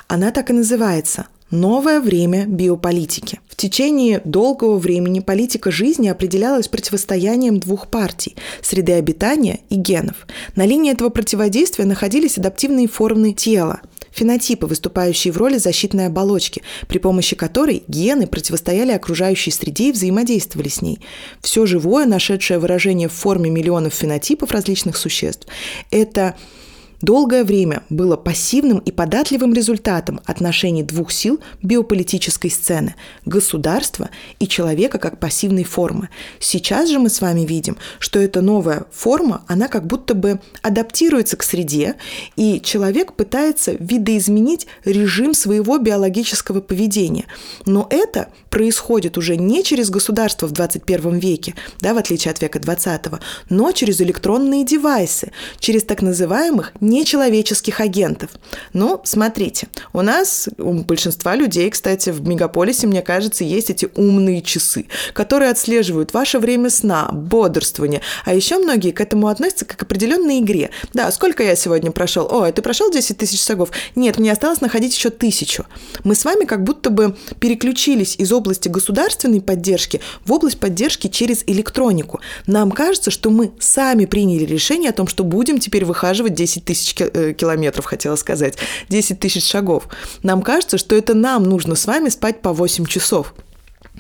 Она 0.08 0.32
так 0.32 0.50
и 0.50 0.54
называется 0.54 1.28
новое 1.56 2.00
время 2.00 2.46
биополитики. 2.46 3.40
В 3.48 3.56
течение 3.56 4.22
долгого 4.26 4.78
времени 4.78 5.22
политика 5.22 5.72
жизни 5.72 6.08
определялась 6.08 6.68
противостоянием 6.68 7.60
двух 7.60 7.88
партий– 7.88 8.36
среды 8.62 8.94
обитания 8.94 9.62
и 9.70 9.76
генов. 9.76 10.28
На 10.56 10.66
линии 10.66 10.92
этого 10.92 11.10
противодействия 11.10 11.86
находились 11.86 12.38
адаптивные 12.38 12.88
формы 12.88 13.34
тела– 13.34 13.82
фенотипы, 14.16 14.66
выступающие 14.66 15.34
в 15.34 15.38
роли 15.38 15.58
защитной 15.58 16.08
оболочки, 16.08 16.62
при 16.88 17.00
помощи 17.00 17.36
которой 17.36 17.84
гены 17.88 18.28
противостояли 18.28 18.92
окружающей 18.92 19.52
среде 19.52 19.90
и 19.90 19.92
взаимодействовали 19.92 20.70
с 20.70 20.82
ней. 20.82 21.00
Все 21.42 21.66
живое, 21.66 22.06
нашедшее 22.06 22.60
выражение 22.60 23.10
в 23.10 23.14
форме 23.14 23.50
миллионов 23.50 23.94
фенотипов 23.94 24.52
различных 24.52 24.96
существ, 24.96 25.48
это 25.92 26.36
долгое 27.06 27.44
время 27.44 27.84
было 27.90 28.18
пассивным 28.18 28.80
и 28.80 28.92
податливым 28.92 29.54
результатом 29.54 30.20
отношений 30.26 30.84
двух 30.84 31.12
сил 31.12 31.40
биополитической 31.62 32.50
сцены– 32.50 32.96
государства 33.26 34.10
и 34.40 34.48
человека 34.48 34.98
как 34.98 35.20
пассивной 35.20 35.64
формы. 35.64 36.10
Сейчас 36.40 36.90
же 36.90 37.00
мы 37.00 37.10
с 37.10 37.22
вами 37.22 37.42
видим, 37.42 37.78
что 38.00 38.20
эта 38.20 38.42
новая 38.42 38.86
форма, 38.92 39.44
она 39.48 39.68
как 39.68 39.86
будто 39.86 40.16
бы 40.16 40.42
адаптируется 40.64 41.38
к 41.38 41.44
среде, 41.44 41.96
и 42.36 42.60
человек 42.60 43.14
пытается 43.14 43.76
видоизменить 43.80 44.68
режим 44.84 45.34
своего 45.34 45.78
биологического 45.78 46.60
поведения. 46.60 47.26
Но 47.68 47.88
это 47.90 48.30
происходит 48.50 49.18
уже 49.18 49.38
не 49.38 49.64
через 49.64 49.90
государство 49.90 50.48
в 50.48 50.52
21 50.52 51.20
веке, 51.20 51.54
да, 51.82 51.94
в 51.94 51.98
отличие 51.98 52.32
от 52.32 52.42
века 52.42 52.60
20, 52.60 53.02
но 53.50 53.72
через 53.74 54.02
электронные 54.02 54.66
девайсы, 54.66 55.32
через 55.60 55.84
так 55.84 56.02
называемых 56.02 56.74
нечеловеческих 56.96 57.80
агентов. 57.80 58.32
Ну, 58.74 59.02
смотрите, 59.04 59.68
у 59.94 60.02
нас, 60.02 60.50
у 60.58 60.74
большинства 60.74 61.36
людей, 61.36 61.70
кстати, 61.70 62.10
в 62.10 62.28
мегаполисе, 62.28 62.88
мне 62.88 63.02
кажется, 63.02 63.44
есть 63.44 63.70
эти 63.70 63.90
умные 63.96 64.42
часы, 64.42 64.88
которые 65.14 65.52
отслеживают 65.52 66.14
ваше 66.14 66.40
время 66.40 66.70
сна, 66.70 67.10
бодрствование. 67.12 68.02
А 68.26 68.34
еще 68.34 68.58
многие 68.58 68.92
к 68.92 69.02
этому 69.02 69.28
относятся 69.28 69.66
как 69.66 69.76
к 69.78 69.84
определенной 69.84 70.40
игре. 70.40 70.72
Да, 70.94 71.12
сколько 71.12 71.44
я 71.44 71.56
сегодня 71.56 71.92
прошел? 71.92 72.28
О, 72.32 72.52
ты 72.52 72.62
прошел 72.62 72.92
10 72.92 73.18
тысяч 73.18 73.44
шагов? 73.44 73.70
Нет, 73.96 74.18
мне 74.18 74.32
осталось 74.32 74.62
находить 74.62 74.96
еще 74.96 75.10
тысячу. 75.10 75.66
Мы 76.04 76.16
с 76.16 76.26
вами 76.26 76.46
как 76.46 76.64
будто 76.64 76.90
бы 76.90 77.16
переключились 77.40 78.16
из 78.18 78.32
области 78.32 78.70
государственной 78.70 79.42
поддержки 79.42 80.02
в 80.26 80.32
область 80.32 80.60
поддержки 80.60 81.08
через 81.08 81.44
электронику. 81.48 82.20
Нам 82.48 82.72
кажется, 82.72 83.12
что 83.12 83.30
мы 83.30 83.52
сами 83.60 84.06
приняли 84.06 84.46
решение 84.46 84.90
о 84.90 84.94
том, 84.94 85.08
что 85.08 85.24
будем 85.24 85.60
теперь 85.60 85.86
выхаживать 85.86 86.34
10 86.34 86.66
тысяч 86.66 86.75
тысяч 86.76 86.96
э, 87.00 87.34
километров, 87.34 87.86
хотела 87.86 88.16
сказать, 88.16 88.58
10 88.90 89.20
тысяч 89.20 89.50
шагов. 89.50 89.88
Нам 90.24 90.42
кажется, 90.42 90.78
что 90.78 90.96
это 90.96 91.14
нам 91.14 91.44
нужно 91.44 91.76
с 91.76 91.86
вами 91.86 92.10
спать 92.10 92.42
по 92.42 92.54
8 92.54 92.86
часов. 92.86 93.34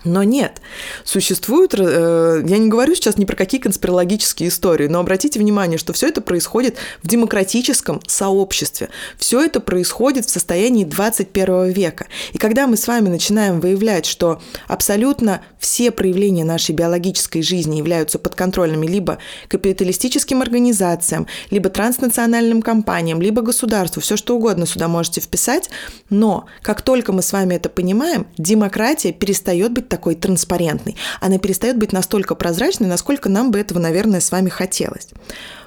Но 0.05 0.21
нет, 0.21 0.61
существуют, 1.03 1.73
э, 1.73 2.43
я 2.45 2.57
не 2.59 2.69
говорю 2.69 2.93
сейчас 2.93 3.17
ни 3.17 3.25
про 3.25 3.35
какие 3.35 3.59
конспирологические 3.59 4.49
истории, 4.49 4.87
но 4.87 4.99
обратите 4.99 5.39
внимание, 5.39 5.79
что 5.79 5.93
все 5.93 6.07
это 6.07 6.21
происходит 6.21 6.77
в 7.01 7.07
демократическом 7.07 8.01
сообществе, 8.07 8.89
все 9.17 9.43
это 9.43 9.59
происходит 9.59 10.25
в 10.25 10.29
состоянии 10.29 10.85
21 10.85 11.71
века. 11.71 12.05
И 12.33 12.37
когда 12.37 12.67
мы 12.67 12.77
с 12.77 12.87
вами 12.87 13.09
начинаем 13.09 13.59
выявлять, 13.59 14.05
что 14.05 14.41
абсолютно 14.67 15.41
все 15.57 15.89
проявления 15.89 16.43
нашей 16.43 16.75
биологической 16.75 17.41
жизни 17.41 17.77
являются 17.77 18.19
подконтрольными 18.19 18.85
либо 18.85 19.17
капиталистическим 19.47 20.43
организациям, 20.43 21.25
либо 21.49 21.69
транснациональным 21.69 22.61
компаниям, 22.61 23.21
либо 23.21 23.41
государству, 23.41 24.03
все 24.03 24.17
что 24.17 24.35
угодно 24.35 24.67
сюда 24.67 24.87
можете 24.87 25.21
вписать, 25.21 25.71
но 26.11 26.45
как 26.61 26.83
только 26.83 27.11
мы 27.11 27.23
с 27.23 27.33
вами 27.33 27.55
это 27.55 27.69
понимаем, 27.69 28.27
демократия 28.37 29.11
перестает 29.11 29.71
быть 29.71 29.89
такой 29.95 30.15
транспарентной. 30.15 30.97
Она 31.21 31.37
перестает 31.37 31.77
быть 31.77 31.93
настолько 31.93 32.35
прозрачной, 32.35 32.87
насколько 32.87 33.29
нам 33.29 33.51
бы 33.51 33.59
этого, 33.59 33.79
наверное, 33.79 34.19
с 34.19 34.29
вами 34.29 34.49
хотелось. 34.49 35.07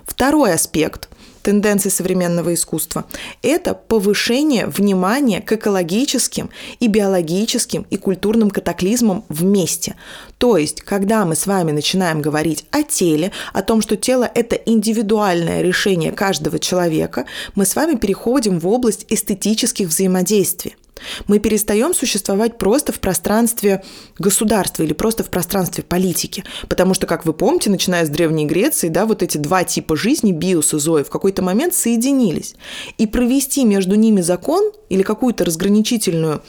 Второй 0.04 0.52
аспект 0.52 1.08
тенденций 1.42 1.90
современного 1.90 2.52
искусства– 2.52 3.06
это 3.42 3.72
повышение 3.72 4.66
внимания 4.66 5.40
к 5.40 5.52
экологическим 5.52 6.50
и 6.78 6.88
биологическим 6.88 7.86
и 7.88 7.96
культурным 7.96 8.50
катаклизмам 8.50 9.24
вместе. 9.30 9.94
То 10.36 10.58
есть, 10.58 10.82
когда 10.82 11.24
мы 11.24 11.34
с 11.34 11.46
вами 11.46 11.72
начинаем 11.72 12.20
говорить 12.20 12.66
о 12.70 12.82
теле, 12.82 13.32
о 13.54 13.62
том, 13.62 13.80
что 13.80 13.96
тело– 13.96 14.30
это 14.34 14.56
индивидуальное 14.56 15.62
решение 15.62 16.12
каждого 16.12 16.58
человека, 16.58 17.24
мы 17.54 17.64
с 17.64 17.74
вами 17.74 17.94
переходим 17.94 18.58
в 18.58 18.68
область 18.68 19.06
эстетических 19.08 19.88
взаимодействий. 19.88 20.76
Мы 21.26 21.38
перестаем 21.38 21.94
существовать 21.94 22.58
просто 22.58 22.92
в 22.92 23.00
пространстве 23.00 23.84
государства 24.18 24.82
или 24.82 24.92
просто 24.92 25.24
в 25.24 25.30
пространстве 25.30 25.84
политики. 25.84 26.44
Потому 26.68 26.94
что, 26.94 27.06
как 27.06 27.26
вы 27.26 27.32
помните, 27.32 27.70
начиная 27.70 28.04
с 28.04 28.08
Древней 28.08 28.46
Греции, 28.46 28.88
да, 28.88 29.06
вот 29.06 29.22
эти 29.22 29.38
два 29.38 29.64
типа 29.64 29.96
жизни, 29.96 30.32
биос 30.32 30.74
и 30.74 30.78
зои, 30.78 31.02
в 31.02 31.11
какой-то 31.11 31.42
момент 31.42 31.74
соединились. 31.74 32.54
И 32.98 33.06
провести 33.06 33.64
между 33.64 33.94
ними 33.94 34.20
закон 34.20 34.72
или 34.88 35.02
какую-то 35.02 35.44
разграничительную 35.44 36.42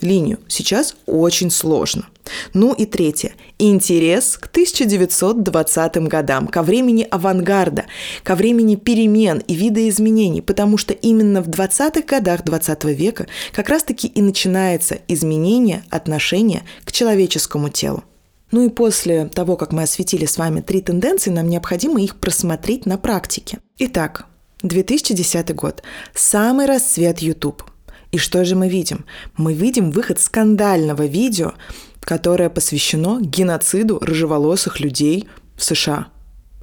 линию 0.00 0.38
сейчас 0.48 0.96
очень 1.06 1.50
сложно. 1.50 2.06
Ну 2.52 2.74
и 2.74 2.86
третье. 2.86 3.32
Интерес 3.58 4.36
к 4.36 4.46
1920 4.46 5.96
годам, 6.08 6.46
ко 6.46 6.62
времени 6.62 7.06
авангарда, 7.10 7.86
ко 8.22 8.34
времени 8.34 8.76
перемен 8.76 9.38
и 9.46 9.54
видоизменений, 9.54 10.42
потому 10.42 10.76
что 10.76 10.92
именно 10.94 11.42
в 11.42 11.48
20-х 11.48 12.02
годах 12.02 12.44
20 12.44 12.84
века 12.84 13.26
как 13.52 13.68
раз-таки 13.68 14.08
и 14.08 14.20
начинается 14.20 14.98
изменение 15.08 15.82
отношения 15.90 16.62
к 16.84 16.92
человеческому 16.92 17.68
телу. 17.68 18.04
Ну 18.50 18.64
и 18.64 18.70
после 18.70 19.26
того, 19.26 19.56
как 19.56 19.72
мы 19.72 19.82
осветили 19.82 20.24
с 20.24 20.38
вами 20.38 20.60
три 20.60 20.80
тенденции, 20.80 21.30
нам 21.30 21.48
необходимо 21.48 22.00
их 22.00 22.16
просмотреть 22.16 22.86
на 22.86 22.96
практике. 22.96 23.58
Итак, 23.78 24.26
2010 24.62 25.54
год. 25.54 25.82
Самый 26.14 26.66
расцвет 26.66 27.20
YouTube– 27.20 27.62
и 28.10 28.18
что 28.18 28.44
же 28.44 28.56
мы 28.56 28.68
видим? 28.68 29.04
Мы 29.36 29.52
видим 29.52 29.90
выход 29.90 30.20
скандального 30.20 31.06
видео, 31.06 31.54
которое 32.00 32.48
посвящено 32.48 33.20
геноциду 33.20 33.98
рыжеволосых 34.00 34.80
людей 34.80 35.28
в 35.56 35.64
США. 35.64 36.08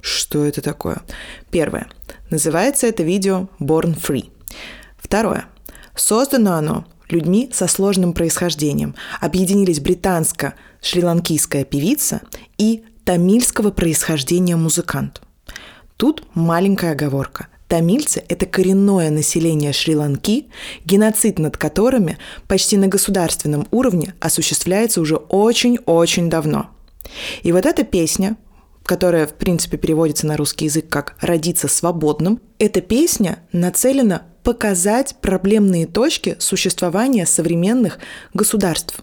Что 0.00 0.44
это 0.44 0.60
такое? 0.60 1.02
Первое. 1.50 1.88
Называется 2.30 2.86
это 2.86 3.02
видео 3.02 3.48
Born 3.60 3.96
Free. 3.96 4.30
Второе. 4.98 5.46
Создано 5.94 6.54
оно 6.54 6.84
людьми 7.08 7.50
со 7.52 7.68
сложным 7.68 8.12
происхождением. 8.12 8.96
Объединились 9.20 9.80
британско-шри-ланкийская 9.80 11.64
певица 11.64 12.22
и 12.58 12.84
тамильского 13.04 13.70
происхождения 13.70 14.56
музыкант. 14.56 15.22
Тут 15.96 16.24
маленькая 16.34 16.92
оговорка. 16.92 17.46
Тамильцы– 17.68 18.22
это 18.28 18.46
коренное 18.46 19.10
население 19.10 19.72
Шри-Ланки, 19.72 20.46
геноцид 20.84 21.38
над 21.38 21.56
которыми 21.56 22.16
почти 22.46 22.76
на 22.76 22.86
государственном 22.86 23.66
уровне 23.72 24.14
осуществляется 24.20 25.00
уже 25.00 25.16
очень-очень 25.16 26.30
давно. 26.30 26.70
И 27.42 27.50
вот 27.50 27.66
эта 27.66 27.82
песня, 27.82 28.36
которая, 28.84 29.26
в 29.26 29.34
принципе, 29.34 29.78
переводится 29.78 30.26
на 30.26 30.36
русский 30.36 30.66
язык 30.66 30.88
как 30.88 31.16
«родиться 31.20 31.66
свободным», 31.66 32.40
эта 32.58 32.80
песня 32.80 33.40
нацелена 33.50 34.22
показать 34.44 35.16
проблемные 35.20 35.86
точки 35.86 36.36
существования 36.38 37.26
современных 37.26 37.98
государств 38.32 39.02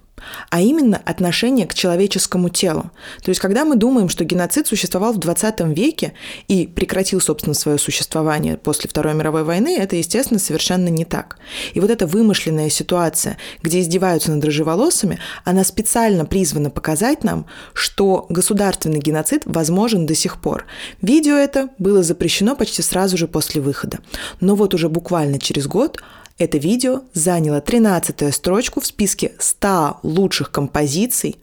а 0.50 0.62
именно 0.62 1.02
отношение 1.06 1.68
к 1.68 1.74
человеческому 1.74 2.50
телу. 2.50 2.92
То 3.24 3.30
есть, 3.30 3.42
когда 3.42 3.66
мы 3.66 3.76
думаем, 3.76 4.10
что 4.10 4.24
геноцид 4.24 4.68
существовал 4.68 5.14
в 5.14 5.18
20 5.18 5.62
веке 5.76 6.14
и 6.48 6.68
прекратил, 6.68 7.22
собственно, 7.22 7.54
свое 7.54 7.78
существование 7.78 8.58
после 8.58 8.90
Второй 8.90 9.14
мировой 9.14 9.44
войны, 9.44 9.78
это, 9.78 9.96
естественно, 9.96 10.40
совершенно 10.40 10.88
не 10.90 11.06
так. 11.06 11.38
И 11.74 11.80
вот 11.80 11.90
эта 11.90 12.08
вымышленная 12.08 12.70
ситуация, 12.70 13.38
где 13.62 13.80
издеваются 13.80 14.32
над 14.32 14.44
рыжеволосыми, 14.44 15.20
она 15.44 15.64
специально 15.64 16.26
призвана 16.26 16.70
показать 16.70 17.24
нам, 17.24 17.46
что 17.74 18.26
государственный 18.30 19.00
геноцид 19.00 19.44
возможен 19.46 20.06
до 20.06 20.16
сих 20.16 20.42
пор. 20.42 20.66
Видео 21.02 21.36
это 21.36 21.70
было 21.78 22.04
запрещено 22.04 22.56
почти 22.56 22.82
сразу 22.82 23.18
же 23.18 23.28
после 23.28 23.62
выхода. 23.62 24.00
Но 24.40 24.56
вот 24.56 24.74
уже 24.74 24.90
буквально 24.90 25.40
через 25.40 25.68
год 25.68 26.02
это 26.38 26.58
видео 26.58 27.04
заняло 27.14 27.60
13-ю 27.60 28.32
строчку 28.32 28.82
в 28.82 28.86
списке 28.86 29.34
100 29.38 30.00
лучших 30.04 30.52
композиций 30.52 31.38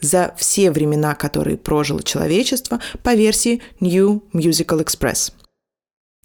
за 0.00 0.34
все 0.36 0.70
времена, 0.70 1.14
которые 1.14 1.56
прожило 1.56 2.02
человечество 2.02 2.80
по 3.02 3.14
версии 3.14 3.62
New 3.80 4.22
Musical 4.32 4.84
Express. 4.84 5.32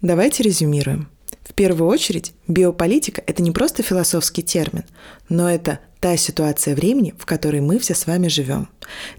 Давайте 0.02 0.44
резюмируем. 0.44 1.10
В 1.44 1.54
первую 1.54 1.90
очередь, 1.90 2.34
биополитика– 2.48 3.24
это 3.28 3.42
не 3.42 3.52
просто 3.52 3.84
философский 3.84 4.44
термин, 4.44 4.84
но 5.30 5.50
это 5.50 5.80
та 6.00 6.16
ситуация 6.16 6.76
времени, 6.76 7.14
в 7.18 7.26
которой 7.26 7.60
мы 7.60 7.80
все 7.80 7.96
с 7.96 8.08
вами 8.08 8.28
живем. 8.28 8.70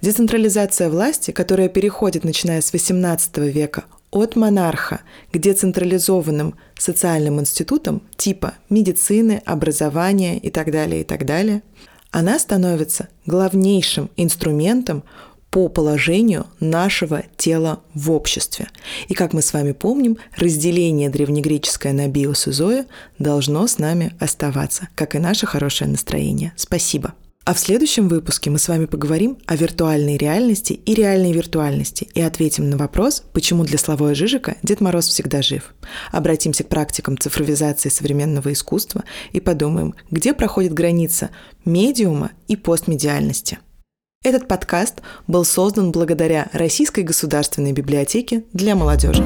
Децентрализация 0.00 0.88
власти, 0.88 1.32
которая 1.32 1.68
переходит, 1.68 2.24
начиная 2.24 2.60
с 2.60 2.72
XVIII 2.72 3.50
века, 3.50 3.84
от 4.10 4.36
монарха 4.36 5.00
к 5.32 5.38
децентрализованным 5.38 6.54
социальным 6.76 7.40
институтам 7.40 8.02
типа 8.16 8.54
медицины, 8.68 9.42
образования 9.44 10.38
и 10.38 10.50
так 10.50 10.70
далее, 10.72 11.02
и 11.02 11.04
так 11.04 11.26
далее, 11.26 11.62
она 12.10 12.38
становится 12.38 13.08
главнейшим 13.26 14.10
инструментом 14.16 15.04
по 15.50 15.68
положению 15.68 16.46
нашего 16.60 17.24
тела 17.36 17.80
в 17.92 18.10
обществе. 18.12 18.68
И 19.08 19.14
как 19.14 19.32
мы 19.32 19.42
с 19.42 19.52
вами 19.52 19.72
помним, 19.72 20.18
разделение 20.36 21.10
древнегреческое 21.10 21.92
на 21.92 22.08
биос 22.08 22.46
и 22.46 22.52
зоя 22.52 22.86
должно 23.18 23.66
с 23.66 23.78
нами 23.78 24.12
оставаться, 24.20 24.88
как 24.94 25.14
и 25.14 25.18
наше 25.18 25.46
хорошее 25.46 25.90
настроение. 25.90 26.52
Спасибо. 26.56 27.14
А 27.46 27.54
в 27.54 27.58
следующем 27.58 28.08
выпуске 28.08 28.50
мы 28.50 28.58
с 28.58 28.68
вами 28.68 28.84
поговорим 28.84 29.38
о 29.46 29.56
виртуальной 29.56 30.18
реальности 30.18 30.74
и 30.74 30.94
реальной 30.94 31.32
виртуальности 31.32 32.06
и 32.12 32.20
ответим 32.20 32.68
на 32.68 32.76
вопрос, 32.76 33.24
почему 33.32 33.64
для 33.64 33.78
Славоя 33.78 34.14
Жижика 34.14 34.56
Дед 34.62 34.82
Мороз 34.82 35.08
всегда 35.08 35.40
жив. 35.40 35.74
Обратимся 36.12 36.64
к 36.64 36.68
практикам 36.68 37.16
цифровизации 37.16 37.88
современного 37.88 38.52
искусства 38.52 39.04
и 39.32 39.40
подумаем, 39.40 39.94
где 40.10 40.34
проходит 40.34 40.74
граница 40.74 41.30
медиума 41.64 42.32
и 42.46 42.56
постмедиальности. 42.56 43.58
Этот 44.22 44.46
подкаст 44.46 45.00
был 45.26 45.46
создан 45.46 45.92
благодаря 45.92 46.50
Российской 46.52 47.04
государственной 47.04 47.72
библиотеке 47.72 48.44
для 48.52 48.76
молодежи. 48.76 49.24